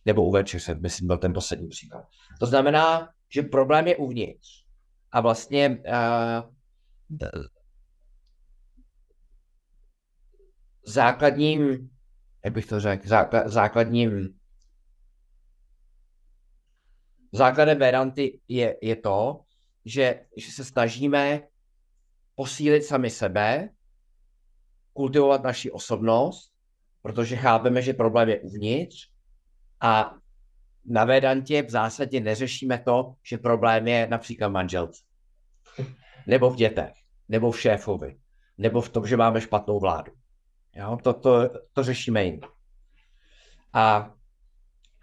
[0.05, 2.05] Nebo u večeře, myslím, byl ten poslední příklad.
[2.39, 4.65] To znamená, že problém je uvnitř.
[5.11, 6.49] A vlastně uh,
[10.85, 11.89] základním,
[12.45, 13.07] jak bych to řekl,
[13.45, 14.39] základním
[17.31, 19.41] základem Vedanty je, je to,
[19.85, 21.41] že, že se snažíme
[22.35, 23.69] posílit sami sebe
[24.97, 26.51] kultivovat naši osobnost,
[27.01, 29.09] protože chápeme, že problém je uvnitř
[29.81, 30.13] a
[30.85, 35.03] na Vedantě v zásadě neřešíme to, že problém je například manželce,
[36.27, 36.93] nebo v dětech,
[37.29, 38.17] nebo v šéfovi,
[38.57, 40.11] nebo v tom, že máme špatnou vládu.
[40.75, 40.97] Jo?
[41.03, 42.49] To, to, to řešíme jinak.
[43.73, 44.13] A,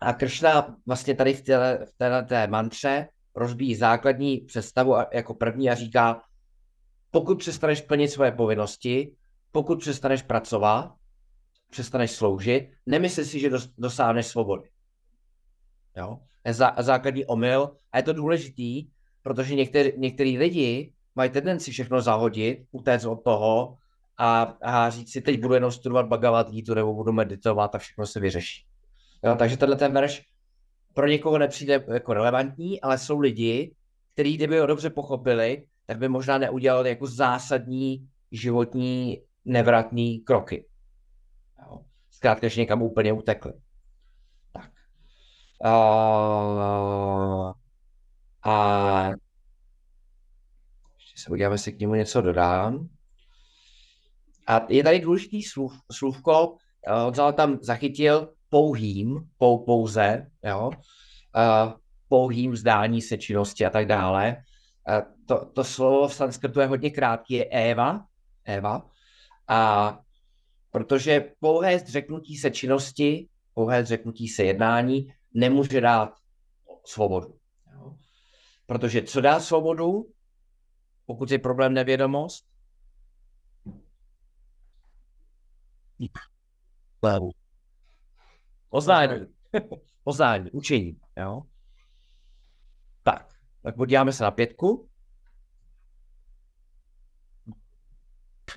[0.01, 5.75] a Kršna vlastně tady v, téhle, v této mantře rozbíjí základní představu jako první a
[5.75, 6.23] říká,
[7.11, 9.15] pokud přestaneš plnit svoje povinnosti,
[9.55, 10.95] pokud přestaneš pracovat,
[11.71, 14.69] přestaneš sloužit, nemysli si, že dosáhneš svobody.
[15.97, 16.19] Jo?
[16.45, 18.87] Je zá, základní omyl a je to důležitý,
[19.23, 19.55] protože
[19.97, 23.77] některý lidi mají tendenci všechno zahodit, utéct od toho
[24.19, 28.07] a, a říct si, teď budu jenom studovat Bhagavad Gita nebo budu meditovat a všechno
[28.07, 28.67] se vyřeší.
[29.25, 29.37] Jo?
[29.39, 30.23] Takže tenhle ten verš
[30.95, 33.75] pro někoho nepřijde jako relevantní, ale jsou lidi,
[34.15, 40.67] kteří kdyby ho dobře pochopili, tak by možná neudělali jako zásadní životní nevratný kroky.
[41.63, 41.81] Jo.
[42.11, 43.53] Zkrátka, že někam úplně utekli.
[44.53, 44.71] Tak.
[45.65, 47.53] Uh,
[48.43, 49.11] a
[50.97, 52.89] ještě se podíváme, jestli k němu něco dodám.
[54.47, 56.57] A je tady důležitý slův, slůvko,
[57.27, 61.73] on tam zachytil pouhým, pou, pouze, jo, uh,
[62.09, 64.37] pouhým vzdání se činnosti a tak dále.
[64.89, 68.05] Uh, to, to slovo v sanskrtu je hodně krátké, je Eva,
[68.45, 68.87] Eva,
[69.49, 69.99] a
[70.71, 76.19] protože pouhé zřeknutí se činnosti, pouhé zřeknutí se jednání nemůže dát
[76.85, 77.39] svobodu.
[78.67, 80.13] Protože co dá svobodu,
[81.07, 82.47] pokud je problém nevědomost?
[88.69, 89.27] Poznání.
[90.05, 91.01] Poznání, učení.
[91.17, 91.43] Jo?
[93.03, 94.89] Tak, tak podíváme se na pětku.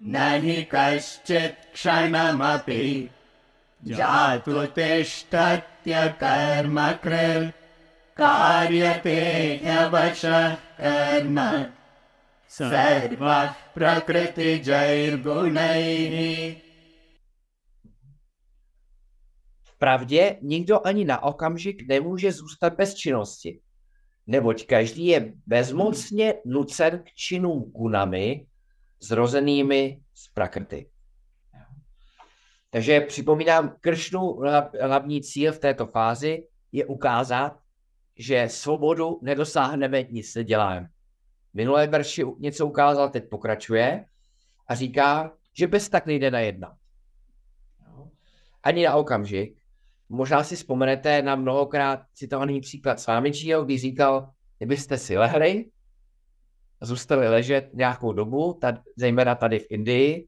[0.03, 2.85] न हि कश्चित् क्षणमपि
[3.89, 5.63] जातु तिष्ठत्यकर्मकृत्
[8.21, 9.19] कार्यते
[9.65, 11.39] ह्यवशः कर्म
[12.59, 14.97] सर्वः प्रकृतिजैर्गुणैः
[19.83, 23.61] pravdě nikdo ani na okamžik nemůže zůstat bez činnosti,
[24.27, 28.47] neboť každý je bezmocně nucen k činům kunami,
[29.00, 30.90] zrozenými z prakrty.
[32.70, 37.60] Takže připomínám, Kršnu hla- hlavní cíl v této fázi je ukázat,
[38.18, 40.90] že svobodu nedosáhneme, nic neděláme.
[41.54, 44.06] Minulé verši něco ukázal, teď pokračuje
[44.68, 46.78] a říká, že bez tak nejde na jedna.
[48.64, 49.58] Ani na okamžik.
[50.10, 55.66] Možná si vzpomenete na mnohokrát citovaný příklad Svámičího, kdy říkal, kdybyste si lehli
[56.82, 60.28] a zůstali ležet nějakou dobu, tady, zejména tady v Indii,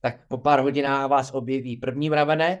[0.00, 2.60] tak po pár hodinách vás objeví první mravenec,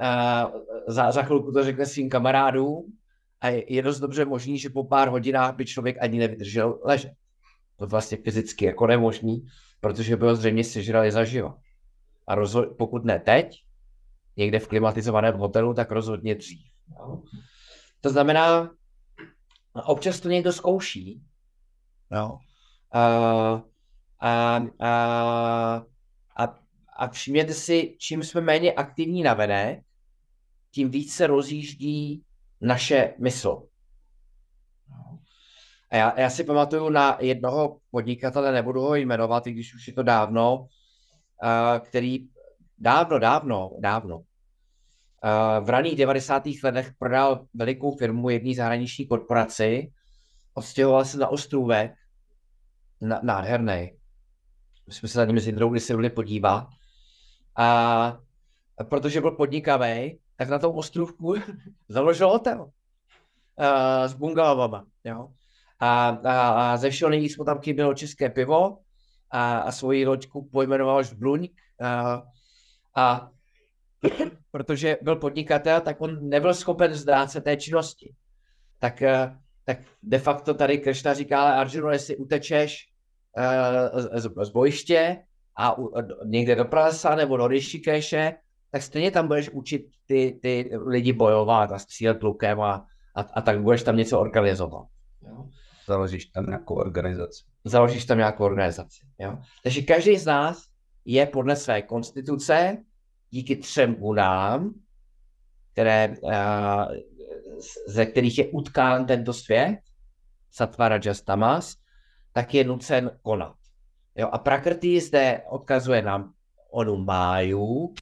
[0.00, 0.50] a
[0.86, 2.92] za, za chvilku to řekne svým kamarádům
[3.40, 7.12] a je, je dost dobře možný, že po pár hodinách by člověk ani nevydržel ležet.
[7.76, 9.46] To vlastně fyzicky jako nemožný,
[9.80, 11.58] protože byl zřejmě sežrali zaživa.
[12.26, 13.64] A rozho- pokud ne teď,
[14.36, 16.70] někde v klimatizovaném hotelu, tak rozhodně dřív.
[16.98, 17.22] Jo.
[18.00, 18.70] To znamená,
[19.86, 21.22] občas to někdo zkouší.
[22.12, 22.38] Jo.
[22.92, 23.02] A,
[24.20, 25.82] a, a,
[26.36, 26.58] a,
[26.96, 29.84] a všimněte si, čím jsme méně aktivní na venek,
[30.70, 32.22] tím víc se rozjíždí
[32.60, 33.62] naše mysl.
[35.90, 39.92] A já, já si pamatuju na jednoho podnikatele, nebudu ho jmenovat, i když už je
[39.92, 40.66] to dávno,
[41.80, 42.28] který
[42.78, 44.22] dávno, dávno, dávno,
[45.60, 46.42] v raných 90.
[46.64, 49.92] letech prodal velikou firmu jedné zahraniční korporaci,
[50.58, 51.94] odstěhoval se na ostrůvek,
[53.00, 53.92] na, nádherný.
[54.86, 56.68] My jsme se na něm s Jindrou kdysi byli podívat.
[57.56, 57.66] A,
[58.78, 61.34] a protože byl podnikavý, tak na tom ostrovku
[61.88, 64.86] založil hotel uh, s bungalovama.
[65.04, 65.28] Jo?
[65.80, 68.78] A, a, a ze všeho nejvíc mu tam chybělo české pivo
[69.30, 71.52] a, a svoji loďku pojmenoval Žbluňk.
[71.82, 72.22] A,
[72.96, 73.30] a
[74.50, 78.14] protože byl podnikatel, tak on nebyl schopen zdát se té činnosti.
[78.78, 79.02] Tak,
[79.68, 82.88] tak de facto tady Kršna říká, ale Arjuna, jestli utečeš
[83.38, 85.16] uh, z, z bojiště
[85.56, 85.92] a u,
[86.24, 88.34] někde do prasa nebo do Rishikeše,
[88.70, 93.40] tak stejně tam budeš učit ty, ty lidi bojovat a střílet lukem a, a, a
[93.40, 94.86] tak budeš tam něco organizovat.
[95.22, 95.48] Jo?
[95.86, 97.44] Založíš tam nějakou organizaci.
[97.64, 99.06] Založíš tam nějakou organizaci.
[99.18, 99.38] Jo?
[99.62, 100.62] Takže každý z nás
[101.04, 102.76] je podle své konstituce
[103.30, 104.74] díky třem gunám,
[105.72, 106.32] které, uh,
[107.86, 109.78] ze kterých je utkán tento svět,
[110.50, 111.76] sattva, rajas, tamas,
[112.32, 113.56] tak je nucen konat.
[114.16, 114.28] Jo?
[114.32, 116.32] A prakrti zde odkazuje nám
[116.70, 117.94] onu máju,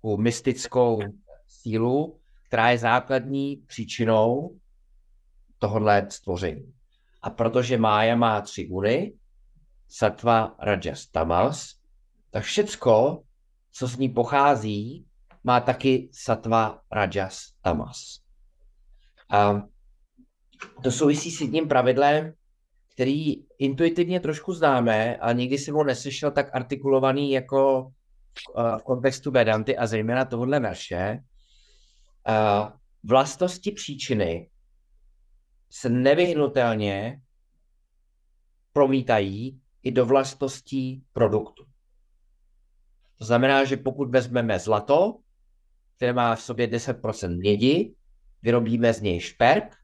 [0.00, 1.00] tu mystickou
[1.46, 4.56] sílu, která je základní příčinou
[5.58, 6.72] tohohle stvoření.
[7.22, 9.12] A protože mája má tři guny,
[9.88, 11.74] sattva, rajas, tamas,
[12.30, 13.22] tak všecko,
[13.72, 15.06] co z ní pochází,
[15.44, 18.25] má taky sattva, rajas, tamas.
[19.30, 19.62] A
[20.82, 22.32] to souvisí s jedním pravidlem,
[22.94, 27.92] který intuitivně trošku známe, ale nikdy jsem ho neslyšel tak artikulovaný jako
[28.78, 31.18] v kontextu Vedanty a zejména tohle naše.
[33.04, 34.50] Vlastnosti příčiny
[35.70, 37.20] se nevyhnutelně
[38.72, 41.64] promítají i do vlastností produktu.
[43.18, 45.18] To znamená, že pokud vezmeme zlato,
[45.96, 47.94] které má v sobě 10% mědi,
[48.46, 49.76] vyrobíme z něj šperk,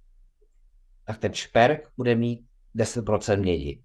[1.05, 2.47] tak ten šperk bude mít
[2.77, 3.83] 10% mědi.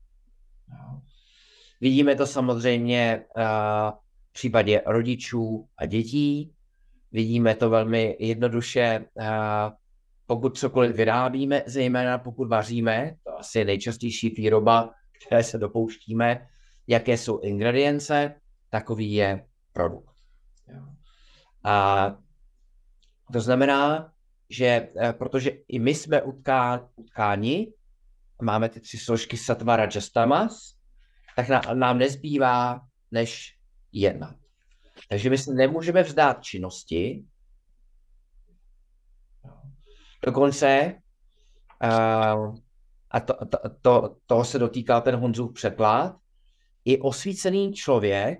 [1.81, 3.43] Vidíme to samozřejmě uh,
[4.29, 6.53] v případě rodičů a dětí.
[7.11, 9.25] Vidíme to velmi jednoduše, uh,
[10.25, 14.93] pokud cokoliv vyrábíme, zejména pokud vaříme, to asi je nejčastější výroba,
[15.25, 16.47] které se dopouštíme,
[16.87, 18.35] jaké jsou ingredience,
[18.69, 20.15] takový je produkt.
[21.63, 22.15] A
[23.33, 24.13] to znamená,
[24.49, 27.73] že protože i my jsme utká, utkáni,
[28.41, 30.75] máme ty tři složky sattva, rajas, tamas,
[31.35, 32.81] tak na, nám nezbývá
[33.11, 33.57] než
[33.91, 34.35] jednat.
[35.09, 37.25] Takže my se nemůžeme vzdát činnosti,
[40.25, 41.01] dokonce,
[41.83, 42.55] uh,
[43.11, 46.15] a to, to, to, toho se dotýká ten Honzův překlad,
[46.85, 48.39] i osvícený člověk,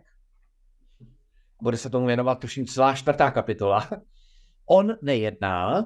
[1.61, 3.89] bude se tomu věnovat tuším celá čtvrtá kapitola,
[4.65, 5.85] on nejedná,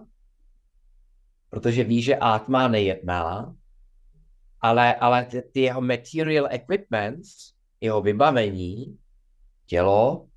[1.52, 3.56] protože ví, že Atma nejedná,
[4.62, 8.98] ale, ale ty, ty jeho material equipments, jeho vybavení,
[9.66, 10.28] tělo,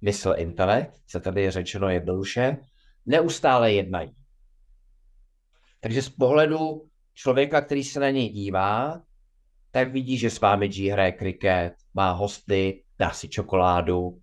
[0.00, 2.56] mysl, intelekt, se tady je řečeno jednoduše,
[3.06, 4.16] neustále jednají.
[5.80, 9.00] Takže z pohledu člověka, který se na něj dívá,
[9.70, 14.18] tak vidí, že s vámi G hraje kriket, má hosty, dá si čokoládu, uh,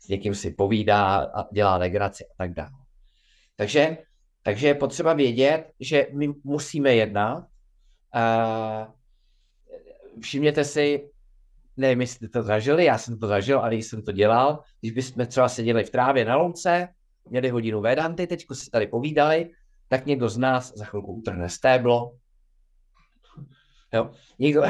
[0.00, 2.78] s někým si povídá a dělá legraci a tak dále.
[3.56, 3.98] Takže,
[4.48, 7.44] takže je potřeba vědět, že my musíme jednat.
[10.20, 11.10] Všimněte si,
[11.76, 15.26] nevím, jestli jste to zažili, já jsem to zažil, ale jsem to dělal, když bychom
[15.26, 16.88] třeba seděli v trávě na louce,
[17.30, 19.50] měli hodinu Vedanty, teď si tady povídali,
[19.88, 22.16] tak někdo z nás za chvilku utrhne stéblo.
[23.92, 24.10] Jo?
[24.38, 24.62] Někdo,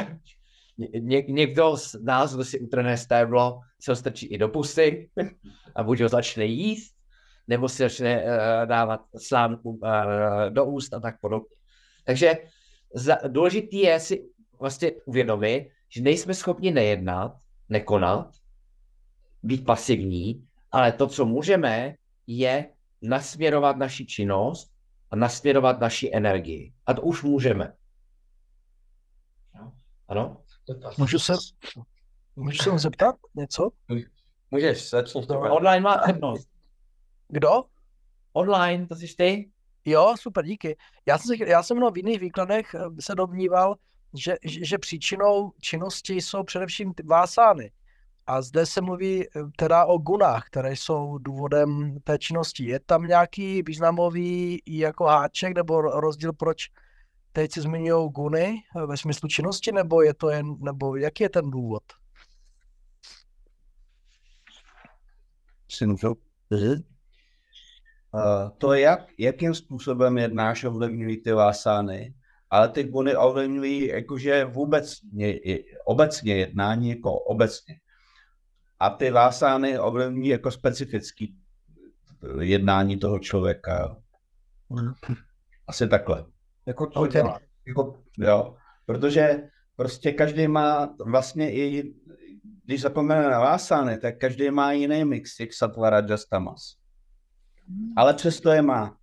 [0.99, 5.09] ně, někdo z nás, kdo si utrhne stéblo, se ho strčí i do pusy
[5.75, 6.98] a buď ho začne jíst,
[7.49, 8.29] nebo si začne uh,
[8.65, 9.89] dávat slánku uh,
[10.49, 11.55] do úst a tak podobně.
[12.03, 12.33] Takže
[12.93, 14.29] za, důležitý je si
[14.59, 17.37] vlastně uvědomit, že nejsme schopni nejednat,
[17.69, 18.35] nekonat,
[19.43, 21.95] být pasivní, ale to, co můžeme,
[22.27, 22.69] je
[23.01, 24.71] nasměrovat naši činnost
[25.11, 26.73] a nasměrovat naši energii.
[26.85, 27.73] A to už můžeme.
[30.07, 30.43] Ano?
[30.97, 31.33] Můžu se,
[32.35, 33.69] můžu se zeptat něco?
[34.51, 35.39] Můžeš, začni to.
[35.39, 36.49] Online má přednost.
[37.29, 37.63] Kdo?
[38.33, 39.51] Online, to jsi ty?
[39.85, 40.77] Jo, super, díky.
[41.05, 43.75] Já jsem, se, já jsem v jiných výkladech eh, se domníval,
[44.13, 47.71] že, že že příčinou činnosti jsou především ty vásány.
[48.27, 52.65] A zde se mluví eh, teda o gunách, které jsou důvodem té činnosti.
[52.65, 56.69] Je tam nějaký významový jako háček nebo rozdíl, proč
[57.31, 61.29] teď se zmiňují guny eh, ve smyslu činnosti, nebo je to jen, nebo jaký je
[61.29, 61.83] ten důvod?
[65.67, 66.15] Synfil.
[66.49, 66.75] Uh,
[68.57, 72.13] to, jak, jakým způsobem jednáš, ovlivňují ty vásány,
[72.49, 74.93] ale ty guny ovlivňují jakože vůbec
[75.85, 77.75] obecně jednání jako obecně.
[78.79, 81.35] A ty vásány ovlivňují jako specifický
[82.39, 83.97] jednání toho člověka.
[85.67, 86.25] Asi takhle.
[86.65, 87.23] Jako, to, Okay.
[87.67, 88.55] jako, jo,
[88.85, 91.93] protože prostě každý má vlastně i,
[92.65, 96.78] když zapomeneme na vásány, tak každý má jiný mix těch sattva, rajas, tamas.
[97.95, 98.97] Ale přesto je má.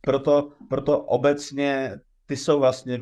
[0.00, 2.98] Proto, proto obecně ty jsou vlastně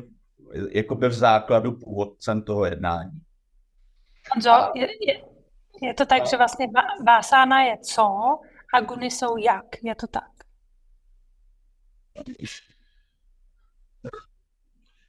[0.71, 3.21] jakoby v základu původcem toho jednání.
[4.33, 5.23] Honzo, je, je,
[5.81, 6.67] je to tak, že vlastně
[7.05, 8.03] vásána je co
[8.73, 9.65] a guny jsou jak?
[9.83, 10.29] Je to tak?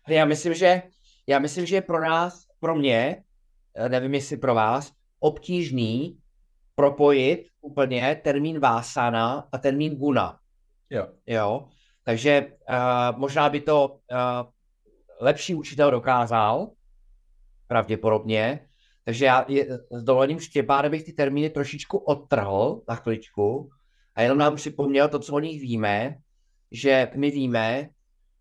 [0.09, 0.82] Já myslím, že,
[1.26, 3.24] já myslím, že je pro nás, pro mě,
[3.89, 6.18] nevím jestli pro vás, obtížný
[6.75, 10.39] propojit úplně termín vásana a termín guna.
[10.91, 11.07] Jo.
[11.27, 11.68] Jo,
[12.05, 13.97] takže uh, možná by to uh,
[15.20, 16.70] lepší učitel dokázal,
[17.66, 18.68] pravděpodobně.
[19.05, 23.70] Takže já je, s dovolením Štěpáne bych ty termíny trošičku odtrhl na chviličku
[24.14, 26.16] a jenom nám připomněl to, co o nich víme,
[26.72, 27.89] že my víme,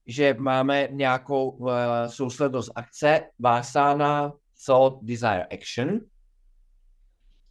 [0.08, 1.72] že máme nějakou uh,
[2.08, 4.34] souslednost akce Vásána
[4.66, 6.00] Thought Desire Action.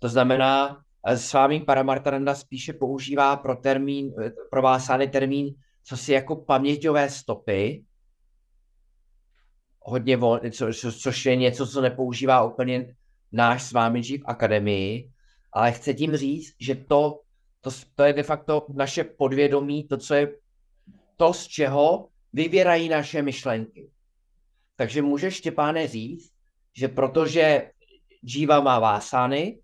[0.03, 6.13] To znamená, eh, Svámí Paramartananda spíše používá pro termín, eh, pro Vásány termín, co si
[6.13, 7.85] jako paměťové stopy,
[9.81, 12.95] hodně vol, co, co, což je něco, co nepoužívá úplně
[13.33, 15.11] náš Svámidži v akademii,
[15.53, 17.21] ale chce tím říct, že to,
[17.61, 20.35] to, to je de facto naše podvědomí, to, co je
[21.17, 23.91] to, z čeho vyběrají naše myšlenky.
[24.77, 26.33] Takže může Štěpáne říct,
[26.77, 27.71] že protože
[28.23, 29.63] Jiva má vásány,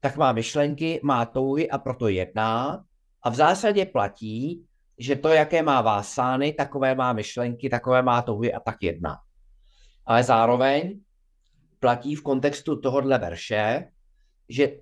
[0.00, 2.84] tak má myšlenky, má touhy a proto jedná.
[3.22, 4.66] A v zásadě platí,
[4.98, 9.18] že to, jaké má vásány, takové má myšlenky, takové má touhy a tak jedná.
[10.06, 11.00] Ale zároveň
[11.80, 13.90] platí v kontextu tohohle verše,
[14.48, 14.76] že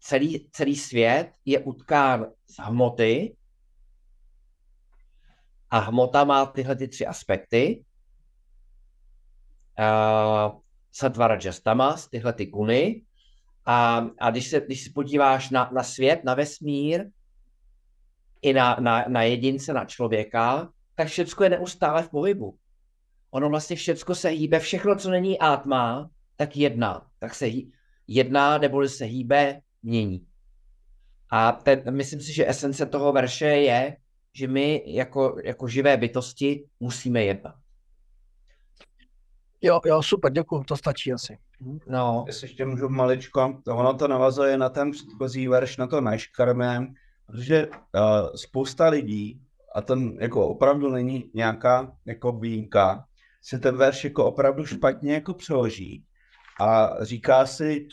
[0.00, 3.36] celý, celý svět je utkán z hmoty
[5.70, 7.84] a hmota má tyhle ty tři aspekty.
[9.78, 10.60] Uh,
[10.92, 13.02] sattva, rajas, tamas, tyhle ty guny.
[13.66, 17.06] A, a když, se, když se podíváš na, na svět, na vesmír,
[18.42, 22.58] i na, na, na jedince, na člověka, tak všechno je neustále v pohybu.
[23.30, 27.06] Ono vlastně všechno se hýbe, všechno, co není átma, tak jedná.
[27.18, 27.72] Tak se hý,
[28.06, 30.26] jedná, nebo se hýbe, mění.
[31.30, 33.96] A ten, myslím si, že esence toho verše je,
[34.32, 37.54] že my jako, jako živé bytosti musíme jednat.
[39.62, 41.38] Jo, jo, super, děkuji, to stačí asi.
[41.86, 46.00] No, Jestli ještě můžu maličko, to ono to navazuje na ten předchozí verš, na to
[46.00, 46.86] neškarmé,
[47.26, 47.72] protože uh,
[48.34, 49.42] spousta lidí,
[49.74, 53.04] a ten jako opravdu není nějaká jako výjimka,
[53.42, 56.04] se ten verš jako opravdu špatně jako přeloží
[56.60, 57.88] a říká si,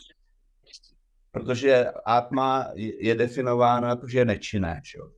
[1.30, 5.10] protože atma je definována jako, že je nečinné, že jo?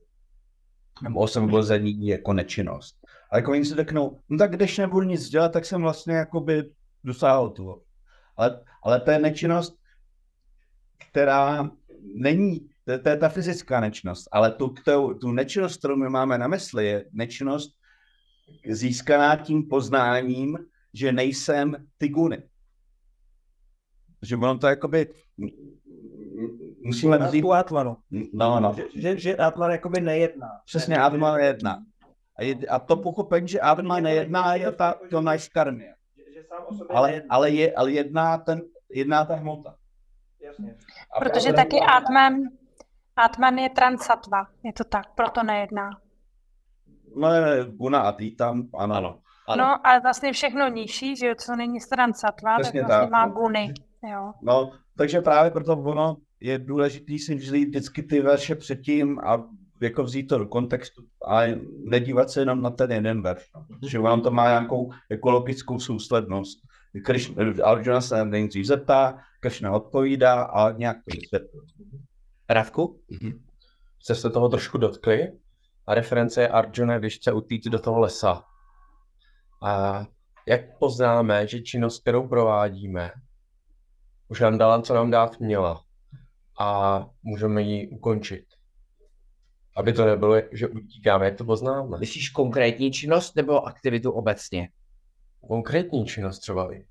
[1.03, 2.95] nebo osvobození jako nečinnost.
[3.31, 6.63] Ale jako oni si řeknou, no tak když nebudu nic dělat, tak jsem vlastně jakoby
[7.03, 7.81] dosáhl toho.
[8.41, 9.77] Ale, ale to je nečinnost,
[11.11, 11.71] která
[12.15, 16.37] není, to, to je ta fyzická nečinnost, ale tu, tu, tu nečinnost, kterou my máme
[16.37, 17.71] na mysli, je nečinnost
[18.69, 20.57] získaná tím poznáním,
[20.93, 22.43] že nejsem ty guny.
[24.21, 25.13] že ono to jakoby,
[26.85, 27.97] musíme vzít, Tu Atmanu.
[28.33, 30.47] no, no, Že, že, že Atman jakoby nejedná.
[30.65, 31.83] přesně Atma nejedná.
[32.35, 35.93] A, je, a to pochopení, že Atma nejedná, je ta, to že
[36.51, 39.75] sám o sobě Ale, ale, je, ale jedná, ten, jedná ta hmota.
[40.41, 40.75] Jasně.
[41.15, 42.33] A Protože právě- taky Atman,
[43.15, 45.89] Atman je transatva, je to tak, proto nejedná.
[47.15, 48.95] No, je guna a tam, ano.
[48.95, 49.19] Ano.
[49.47, 49.63] Ano.
[49.63, 53.27] No, ale vlastně všechno nižší, že jo, co není transatva, tak Přesně vlastně tak, má
[53.27, 53.73] guny,
[54.11, 54.33] jo.
[54.41, 59.43] No, takže právě proto ono je důležité si vzít vždycky ty verše předtím a
[59.81, 61.41] jako vzít to do kontextu a
[61.83, 63.51] nedívat se jenom na ten jeden verš.
[63.55, 63.65] No.
[63.79, 66.59] Protože ono to má nějakou ekologickou souslednost.
[67.05, 71.59] Kriš, Arjuna se nejdřív zeptá, Krishna odpovídá a nějak to vysvětlí.
[72.49, 73.01] Radku?
[73.99, 75.31] Jste se toho trošku dotkli
[75.87, 78.43] a reference je Arjuna, když chce utít do toho lesa.
[79.63, 80.05] A
[80.47, 83.11] jak poznáme, že činnost, kterou provádíme,
[84.27, 85.81] už nám dala, co nám dát měla
[86.59, 88.45] a můžeme ji ukončit.
[89.75, 91.97] Aby to nebylo, že utíkáme, jak to poznáme.
[91.99, 94.69] Myslíš konkrétní činnost nebo aktivitu obecně?
[95.47, 96.85] Konkrétní činnost třeba i.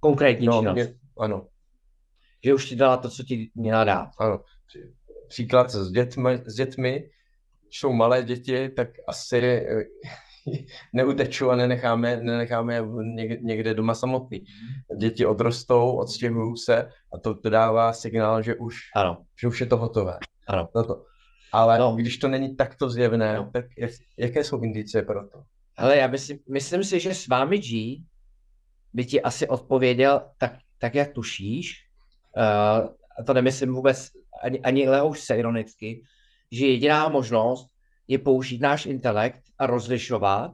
[0.00, 0.74] Konkrétní No, činnost.
[0.74, 1.46] mě, ano,
[2.44, 4.10] Že už ti dala to, co ti měla dát.
[4.18, 4.40] ano.
[5.28, 7.10] Příklad s dětmi, s dětmi,
[7.70, 9.84] jsou malé děti, tak asi eh,
[10.92, 12.82] neuteču a nenecháme, nenecháme
[13.42, 14.44] někde, doma samotný.
[14.96, 19.66] Děti odrostou, odstěhují se a to, to dává signál, že už, Ano, že už je
[19.66, 20.18] to hotové.
[20.48, 20.68] ano.
[20.74, 21.04] No to.
[21.52, 21.96] Ale No.
[21.96, 23.50] když to není takto zjevné, No.
[23.52, 25.42] tak jak, jaké jsou indicie pro to?
[25.76, 28.04] Hele, já myslím, myslím si, že s vámi G
[28.92, 31.84] by ti asi odpověděl tak, tak jak tušíš.
[32.36, 32.88] Uh,
[33.18, 34.10] a to nemyslím vůbec
[34.42, 36.02] ani, ani lehouš se ironicky,
[36.52, 37.66] že jediná možnost
[38.08, 40.52] je použít náš intelekt a rozlišovat,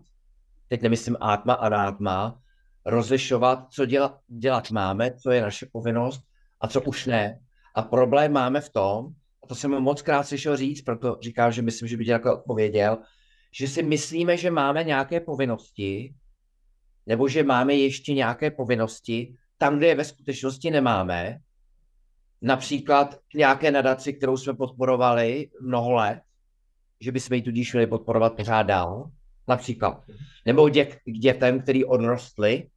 [0.69, 2.39] teď nemyslím átma a nátma,
[2.85, 6.23] rozlišovat, co dělat, dělat máme, co je naše povinnost
[6.61, 7.39] a co už ne.
[7.75, 9.09] A problém máme v tom,
[9.47, 12.99] to jsem mu moc krát slyšel říct, proto říkám, že myslím, že by takhle odpověděl,
[13.53, 16.15] že si myslíme, že máme nějaké povinnosti,
[17.07, 21.39] nebo že máme ještě nějaké povinnosti tam, kde je ve skutečnosti nemáme.
[22.43, 26.21] Například nějaké nadaci, kterou jsme podporovali mnoho let,
[27.01, 29.11] že bychom ji tudíž měli podporovat pořád dál.
[29.49, 30.05] Například.
[30.47, 32.69] Nebo děk, k dětem, který odrostly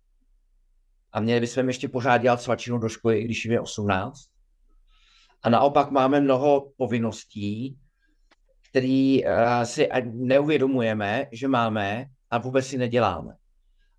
[1.12, 4.29] a měli bychom ještě pořád dělat svačinu do školy, když jim je 18.
[5.44, 7.78] A naopak máme mnoho povinností,
[8.70, 9.32] který uh,
[9.64, 13.36] si neuvědomujeme, že máme a vůbec si neděláme.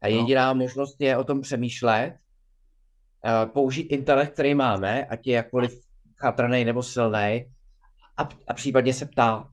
[0.00, 5.80] A jediná možnost je o tom přemýšlet, uh, použít intelekt, který máme, ať je jakkoliv
[6.16, 7.52] chatrný nebo silný,
[8.16, 9.46] a, a případně se ptát.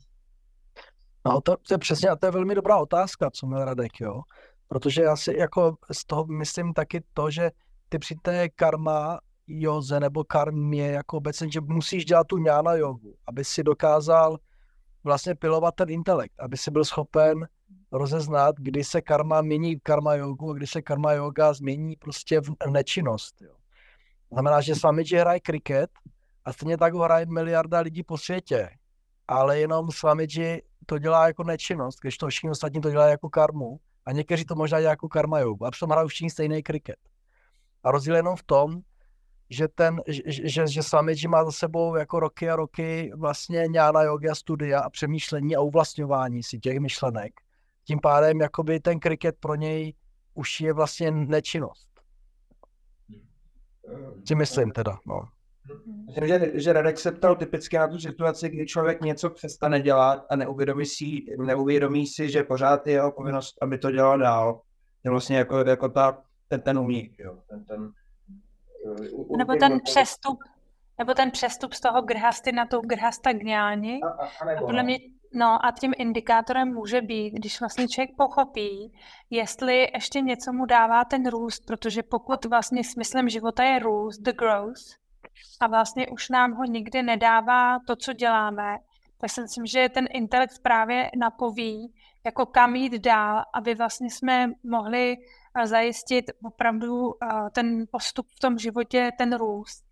[1.26, 4.22] No to, to je přesně, a to je velmi dobrá otázka, co měl Radek, jo.
[4.68, 7.52] Protože já si jako z toho myslím taky to, že
[7.90, 13.16] ty při té karma joze nebo karmě jako obecně, že musíš dělat tu ňána jogu,
[13.28, 14.38] aby si dokázal
[15.04, 17.48] vlastně pilovat ten intelekt, aby si byl schopen
[17.92, 22.42] rozeznat, kdy se karma mění v karma jogu a kdy se karma yoga změní prostě
[22.42, 23.42] v nečinnost.
[23.42, 23.54] Jo.
[24.32, 25.90] Znamená, že Swamiji hraje kriket
[26.46, 28.70] a stejně tak ho hraje miliarda lidí po světě,
[29.28, 33.80] ale jenom Swamiji to dělá jako nečinnost, když to všichni ostatní to dělají jako karmu
[34.06, 37.00] a někteří to možná dělají jako karma jogu a přitom hrají všichni stejný kriket.
[37.84, 38.82] A rozdíl je jenom v tom,
[39.50, 44.36] že ten, že, že, Swamiji má za sebou jako roky a roky vlastně ňána yoga
[44.36, 47.34] studia a přemýšlení a uvlastňování si těch myšlenek.
[47.84, 49.94] Tím pádem jakoby ten kriket pro něj
[50.34, 51.90] už je vlastně nečinnost.
[54.28, 55.22] Si myslím teda, no.
[56.06, 60.26] Myslím, že, že Radek se ptal typicky na tu situaci, kdy člověk něco přestane dělat
[60.30, 64.62] a neuvědomí si, neuvědomí si že pořád je jeho povinnost, aby to dělal dál.
[65.04, 67.40] Je vlastně jako, jako ta, ten, ten umík, jo.
[67.50, 67.92] Ten, ten,
[69.38, 70.40] Nebo ten přestup,
[70.98, 74.00] nebo ten přestup z toho grhasty na tu grhasta gňáni.
[74.04, 74.98] A, a, a podle mě,
[75.34, 78.94] no a tím indikátorem může být, když vlastně člověk pochopí,
[79.30, 84.32] jestli ještě něco mu dává ten růst, protože pokud vlastně smyslem života je růst, the
[84.32, 84.98] growth,
[85.60, 88.78] a vlastně už nám ho nikdy nedává to, co děláme,
[89.18, 91.94] tak si myslím, že ten intelekt právě napoví,
[92.26, 95.18] jako kam jít dál, aby vlastně jsme mohli
[95.66, 97.14] zajistit opravdu
[97.52, 99.88] ten postup v tom životě, ten růst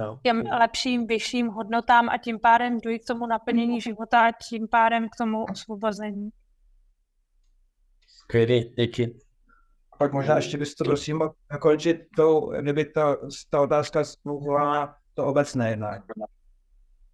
[0.00, 0.20] No.
[0.22, 5.08] těm lepším, vyšším hodnotám a tím pádem dojít k tomu naplnění života a tím pádem
[5.08, 6.30] k tomu osvobození.
[8.06, 9.18] Skvělý, díky.
[9.98, 13.16] pak možná ještě bys to prosím mohl dokončit tou, kdyby ta,
[13.50, 16.02] ta otázka spolupovala to obecné jednak.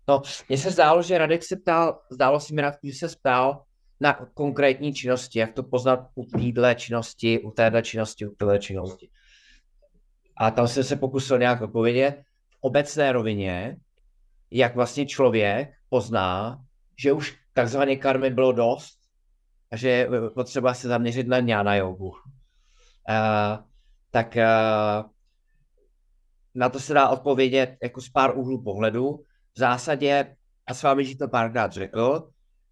[0.08, 3.64] No, mně se zdálo, že Radek se ptal, zdálo se mi že se ptal
[4.00, 9.08] na konkrétní činnosti, jak to poznat u téhle činnosti, u téhle činnosti, u téhle činnosti.
[10.36, 13.76] A tam jsem se pokusil nějak odpovědět v obecné rovině,
[14.50, 16.60] jak vlastně člověk pozná,
[16.98, 18.98] že už takzvané karmy bylo dost
[19.72, 22.08] a že je potřeba se zaměřit na jnana jogu.
[22.08, 22.16] Uh,
[24.10, 25.10] tak uh,
[26.54, 29.24] na to se dá odpovědět jako z pár úhlů pohledu.
[29.54, 30.36] V zásadě,
[30.66, 32.30] a s vámi to párkrát řekl,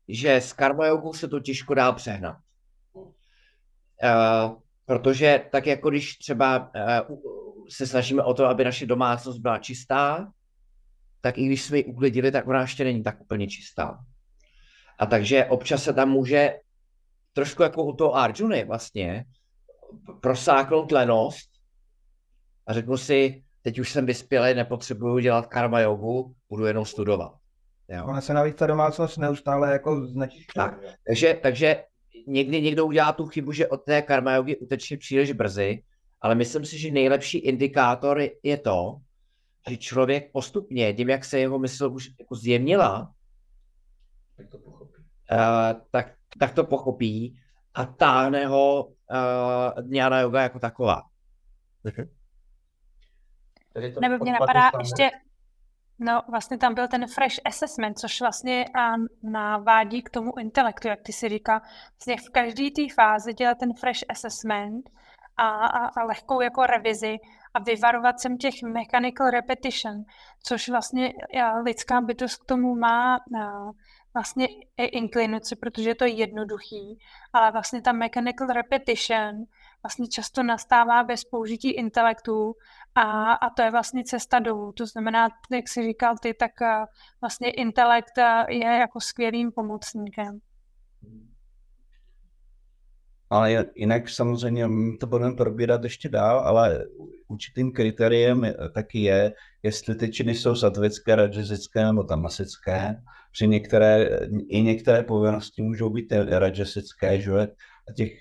[0.09, 2.37] že s karma jogou se to těžko dá přehnat.
[2.95, 6.71] Uh, protože tak jako když třeba
[7.11, 7.19] uh,
[7.69, 10.33] se snažíme o to, aby naše domácnost byla čistá,
[11.21, 13.99] tak i když jsme ji uklidili, tak ona ještě není tak úplně čistá.
[14.99, 16.59] A takže občas se tam může
[17.33, 19.25] trošku jako u toho Arjuny vlastně
[20.21, 21.51] prosáknout lenost
[22.67, 27.33] a řeknu si, teď už jsem vyspělý, nepotřebuju dělat karma jogu, budu jenom studovat.
[27.89, 28.07] Jo.
[28.07, 30.55] Ona se navíc ta domácnost neustále jako znečišťuje.
[30.55, 31.85] Tak, takže, takže
[32.27, 35.83] někdy někdo udělá tu chybu, že od té karma jogy uteče příliš brzy,
[36.21, 38.97] ale myslím si, že nejlepší indikátor je to,
[39.71, 43.13] že člověk postupně, tím, jak se jeho mysl už jako zjemnila,
[44.37, 45.03] tak to pochopí.
[45.33, 47.39] Uh, tak, tak to pochopí
[47.75, 51.03] a táhne ho uh, dňána yoga jako taková.
[51.89, 52.09] Okay.
[54.01, 55.11] Nebo mě napadá ještě,
[56.05, 58.65] no vlastně tam byl ten fresh assessment, což vlastně
[59.23, 63.75] navádí k tomu intelektu, jak ty si říká, vlastně v každé té fázi dělat ten
[63.75, 64.91] fresh assessment
[65.37, 67.17] a, a, a lehkou jako revizi
[67.55, 70.05] a vyvarovat sem těch mechanical repetition,
[70.43, 71.13] což vlastně
[71.63, 73.21] lidská bytost k tomu má a,
[74.15, 76.99] vlastně inklinaci, protože je to jednoduchý,
[77.33, 79.45] ale vlastně ta mechanical repetition
[79.85, 82.55] vlastně často nastává bez použití intelektu
[82.95, 84.73] a, a to je vlastně cesta dolů.
[84.73, 86.51] To znamená, jak jsi říkal ty, tak
[87.21, 88.19] vlastně intelekt
[88.49, 90.39] je jako skvělým pomocníkem.
[93.31, 94.69] Ale jinak samozřejmě
[95.01, 96.85] to budeme probírat ještě dál, ale
[97.29, 99.33] určitým kritériem taky je,
[99.63, 102.97] jestli ty činy jsou satvické, rajasické nebo tamasické.
[103.33, 104.09] Při některé,
[104.49, 107.49] i některé povinnosti můžou být rajasické, že
[107.97, 108.13] těch,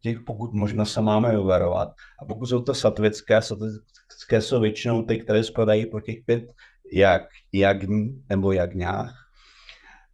[0.00, 1.88] těch pokud možno se máme uvarovat.
[2.22, 6.44] A pokud jsou to satvické, satvické jsou většinou ty, které spadají po těch pět
[6.92, 7.22] jak,
[7.52, 9.28] jagní nebo jagňách,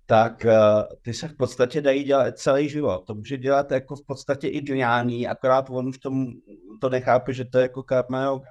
[0.06, 3.06] tak uh, ty se v podstatě dají dělat celý život.
[3.06, 6.26] To může dělat jako v podstatě i dňání, akorát on už tomu
[6.80, 8.48] to nechápe, že to je jako karma yoga.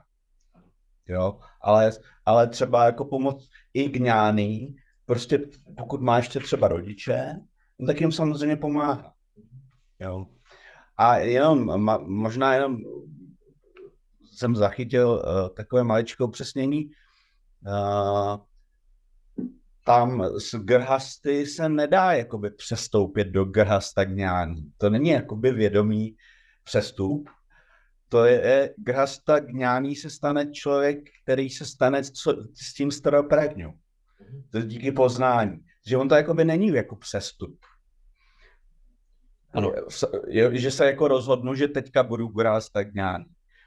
[1.08, 1.92] Jo, ale,
[2.26, 4.74] ale třeba jako pomoc i gňány,
[5.06, 5.40] prostě
[5.78, 7.36] pokud má ještě třeba rodiče,
[7.80, 9.14] no tak jim samozřejmě pomáhá.
[10.04, 10.26] Jo.
[10.97, 12.78] A jenom, možná jenom
[14.34, 16.89] jsem zachytil uh, takové maličké upřesnění.
[17.68, 18.38] Uh,
[19.86, 24.72] tam z grhasty se nedá jakoby přestoupit do grhastagňání.
[24.78, 26.16] To není jakoby vědomý
[26.64, 27.30] přestup.
[28.10, 33.74] To je, grhasta gňání se stane člověk, který se stane co, s tím staropragňou.
[34.51, 35.66] To je díky poznání.
[35.88, 37.60] Že on to jakoby není jako přestup.
[39.54, 39.72] Ano.
[40.28, 43.26] Je, že se jako rozhodnu, že teďka budu grhastagňání.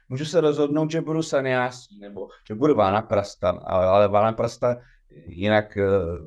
[0.09, 4.77] Můžu se rozhodnout, že budu saniásí, nebo že budu vánaprasta, ale, ale vánaprasta
[5.25, 5.83] Jinak eh,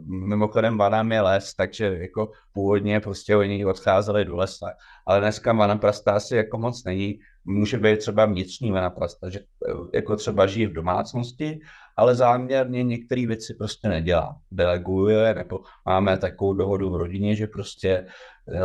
[0.07, 4.73] mimochodem Vanam je les, takže jako původně prostě oni odcházeli do lesa,
[5.07, 7.19] ale dneska vanaprasta asi jako moc není.
[7.45, 11.61] Může být třeba vnitřní vanaprasta, že eh, jako třeba žije v domácnosti,
[11.97, 14.37] ale záměrně některé věci prostě nedělá.
[14.51, 18.07] Deleguje, nebo máme takovou dohodu v rodině, že prostě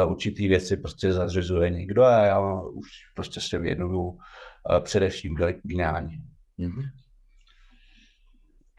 [0.07, 4.19] určitý věci prostě zařizuje někdo a já už prostě se věnuju
[4.79, 5.39] především k
[6.59, 6.89] Mm-hmm.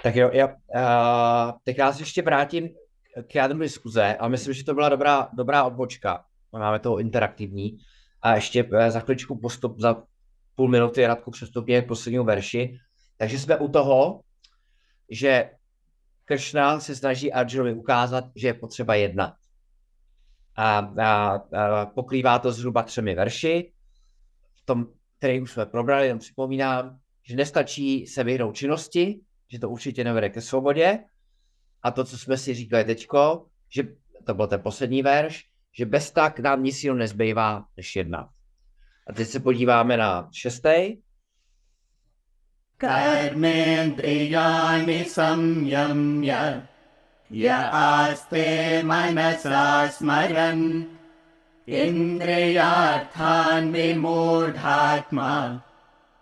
[0.02, 2.68] Tak jo, já, uh, tak já se ještě vrátím
[3.26, 6.24] k jádru diskuze a myslím, že to byla dobrá, dobrá odbočka.
[6.52, 7.78] Máme to interaktivní.
[8.22, 10.02] A ještě eh, za chvíličku postup, za
[10.54, 12.78] půl minuty Radku přestupně k poslednímu verši.
[13.16, 14.20] Takže jsme u toho,
[15.10, 15.50] že
[16.24, 19.34] Kršna se snaží Arjunovi ukázat, že je potřeba jednat.
[20.56, 23.72] A, a, a pokrývá to zhruba třemi verši,
[24.54, 24.86] v tom,
[25.18, 29.20] který už jsme probrali, jenom připomínám, že nestačí se vyhnout činnosti,
[29.52, 30.98] že to určitě nevede ke svobodě.
[31.82, 33.88] A to, co jsme si říkali teďko, že
[34.24, 35.44] to byl ten poslední verš,
[35.78, 38.28] že bez tak nám nic jiného nezbývá, než jednat.
[39.06, 40.96] A teď se podíváme na šestý.
[45.04, 46.75] Samyamya
[47.30, 50.86] ya aste manasa smaran
[51.66, 55.62] indriyarthan vimurdhatma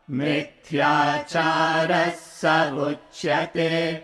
[0.08, 4.02] Mithyačárasa učyate.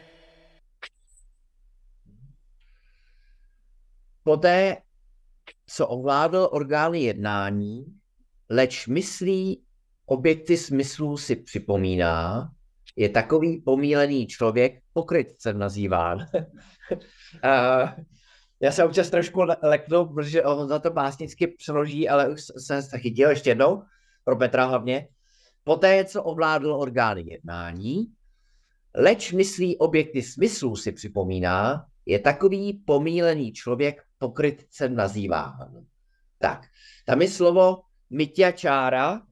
[4.22, 4.76] Poté,
[5.66, 7.84] co ovládl orgány jednání,
[8.51, 9.62] leč myslí
[10.07, 12.48] objekty smyslů si připomíná,
[12.96, 16.18] je takový pomílený člověk, pokrytcem nazýván.
[16.91, 17.91] Uh,
[18.61, 22.82] já se občas trošku le- leknu, protože on za to básnicky přeloží, ale už jsem
[22.82, 23.82] se chytil ještě jednou,
[24.24, 25.09] pro Petra hlavně.
[25.64, 28.07] Poté, co ovládl orgány jednání,
[28.95, 35.86] leč myslí objekty smyslů si připomíná, je takový pomílený člověk pokrytcem nazýván.
[36.38, 36.66] Tak,
[37.05, 39.22] tam je slovo myťačára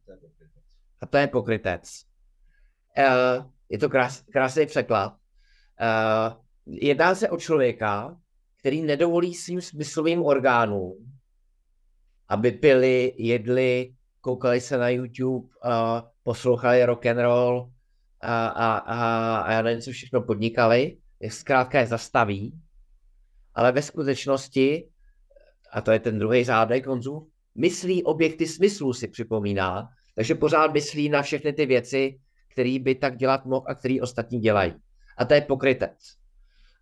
[1.01, 2.03] a to je pokrytec.
[2.99, 5.17] Uh, je to krás, krásný překlad.
[6.71, 8.17] Jedná se o člověka,
[8.59, 11.13] který nedovolí svým smyslovým orgánům,
[12.29, 15.71] aby pili, jedli, koukali se na YouTube, uh,
[16.23, 17.73] poslouchali rock and roll
[18.21, 22.61] a, a, a, a já nevím, co všechno podnikali, je zkrátka je zastaví,
[23.55, 24.89] ale ve skutečnosti,
[25.73, 31.09] a to je ten druhý řádek Honzu, myslí objekty smyslů si připomíná, takže pořád myslí
[31.09, 32.21] na všechny ty věci,
[32.53, 34.75] který by tak dělat mohl a který ostatní dělají.
[35.17, 36.19] A to je pokrytec.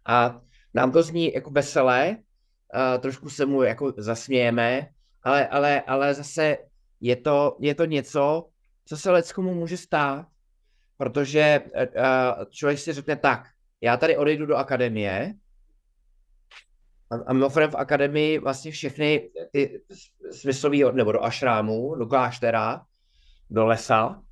[0.06, 0.40] A
[0.74, 2.16] nám to zní jako veselé,
[3.00, 4.88] trošku se mu jako zasmějeme,
[5.22, 6.58] ale, ale, ale zase
[7.00, 8.48] je to, je to něco,
[8.84, 10.26] co se leckomu může stát,
[10.96, 13.48] protože uh, člověk si řekne tak,
[13.80, 15.34] já tady odejdu do akademie
[17.26, 19.82] a, mimochodem v akademii vlastně všechny ty
[20.30, 22.82] smyslový, nebo do ašrámu, do kláštera,
[23.50, 24.22] do lesa,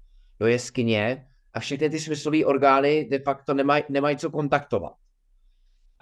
[0.40, 4.92] do jeskyně a všechny ty smyslové orgány de facto nemají, nemají co kontaktovat.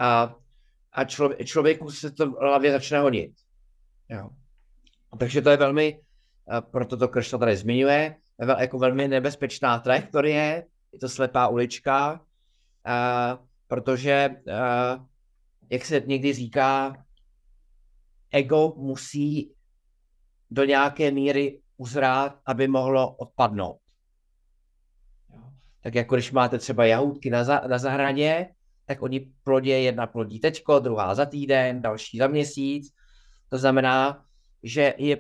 [0.03, 0.35] A,
[0.93, 3.33] a člověk, člověku se to v hlavě začne honit.
[4.09, 4.31] Jo.
[5.19, 6.01] Takže to je velmi,
[6.61, 8.17] proto to Kršta tady zmiňuje,
[8.59, 12.21] jako velmi nebezpečná trajektorie, je to slepá ulička,
[12.85, 15.07] a, protože, a,
[15.71, 17.05] jak se někdy říká,
[18.31, 19.55] ego musí
[20.51, 23.79] do nějaké míry uzrát, aby mohlo odpadnout.
[25.83, 28.49] Tak jako když máte třeba jahůdky na, za, na zahradě,
[28.93, 32.93] tak oni plodě jedna plodí tečko, druhá za týden, další za měsíc.
[33.49, 34.25] To znamená,
[34.63, 35.19] že je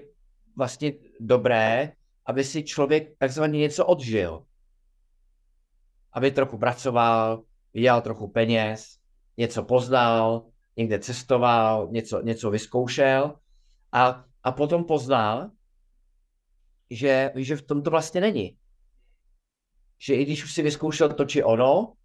[0.56, 1.92] vlastně dobré,
[2.26, 4.44] aby si člověk takzvaně něco odžil.
[6.12, 7.42] Aby trochu pracoval,
[7.74, 8.98] vydělal trochu peněz,
[9.36, 10.46] něco poznal,
[10.76, 13.34] někde cestoval, něco, něco vyzkoušel
[13.92, 15.50] a, a potom poznal,
[16.90, 18.56] že, že v tom to vlastně není.
[19.98, 21.96] Že i když už si vyzkoušel to či ono,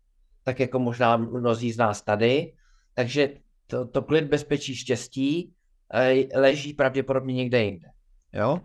[0.48, 2.54] tak jako možná mnozí z nás tady,
[2.94, 3.30] takže
[3.68, 5.54] to, to klid bezpečí štěstí
[5.94, 7.88] eh, leží pravděpodobně někde jinde.
[8.34, 8.60] Jo?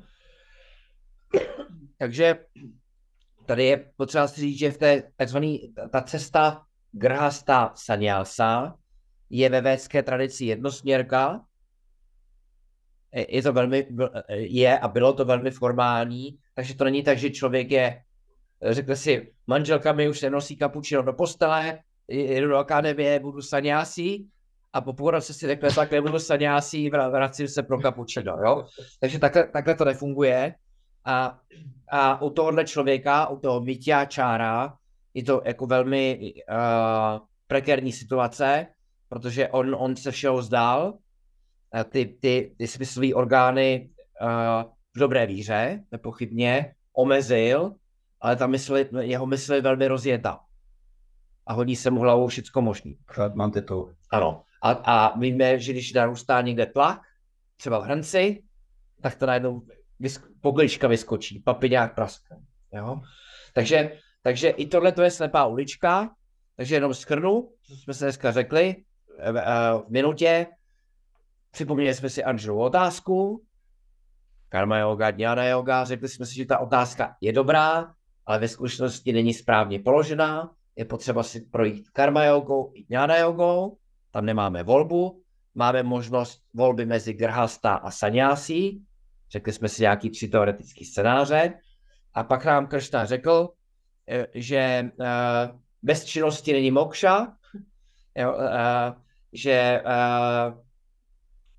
[1.99, 2.39] Takže
[3.47, 5.59] tady je potřeba si říct, že v té takzvané,
[5.91, 6.62] ta cesta
[6.93, 8.78] Grhasta Sanyasa
[9.30, 11.45] je ve védské tradici jednosměrka,
[13.12, 13.87] je to velmi,
[14.30, 18.03] je a bylo to velmi formální, takže to není tak, že člověk je,
[18.70, 24.28] řekl si, manželka mi už nenosí kapučino do postele, jedu do akademie, budu saňásí
[24.72, 28.66] a po půl roce si řekne, tak nebudu saňásí, vracím se pro kapučino, jo.
[29.00, 30.54] Takže takhle, takhle to nefunguje.
[31.04, 31.38] A,
[31.90, 34.74] a u tohohle člověka, u toho Vitya Čára,
[35.14, 38.66] je to jako velmi uh, prekérní situace,
[39.08, 40.94] protože on, on se všeho vzdal,
[41.90, 43.90] ty, ty, ty smyslové orgány
[44.22, 47.72] uh, v dobré víře, nepochybně, omezil,
[48.23, 50.40] ale ta mysl, jeho mysl je velmi rozjetá.
[51.47, 52.99] A hodí se mu hlavou všecko možný.
[53.35, 53.90] Mám to.
[54.11, 54.44] Ano.
[54.62, 57.01] A, a víme, že když narůstá někde tlak,
[57.57, 58.43] třeba v hrnci,
[59.03, 59.62] tak to najednou
[60.01, 62.36] vysk- poglička vyskočí, papiňák praskne.
[62.73, 63.01] Jo?
[63.55, 66.15] Takže, takže i tohle to je slepá ulička,
[66.57, 68.85] takže jenom schrnu, co jsme se dneska řekli
[69.86, 70.47] v minutě.
[71.51, 73.44] Připomněli jsme si Angelovu otázku,
[74.49, 77.94] karma yoga, dňana yoga, řekli jsme si, že ta otázka je dobrá,
[78.27, 83.78] ale ve skutečnosti není správně položená, je potřeba si projít karma jogou i dňana jogou,
[84.11, 85.23] tam nemáme volbu,
[85.55, 88.82] máme možnost volby mezi grhasta a sanyásí,
[89.31, 91.55] řekli jsme si nějaký tři teoretický scénáře,
[92.15, 93.49] a pak nám Kršna řekl,
[94.35, 94.90] že
[95.82, 97.36] bez činnosti není mokša,
[99.32, 99.82] že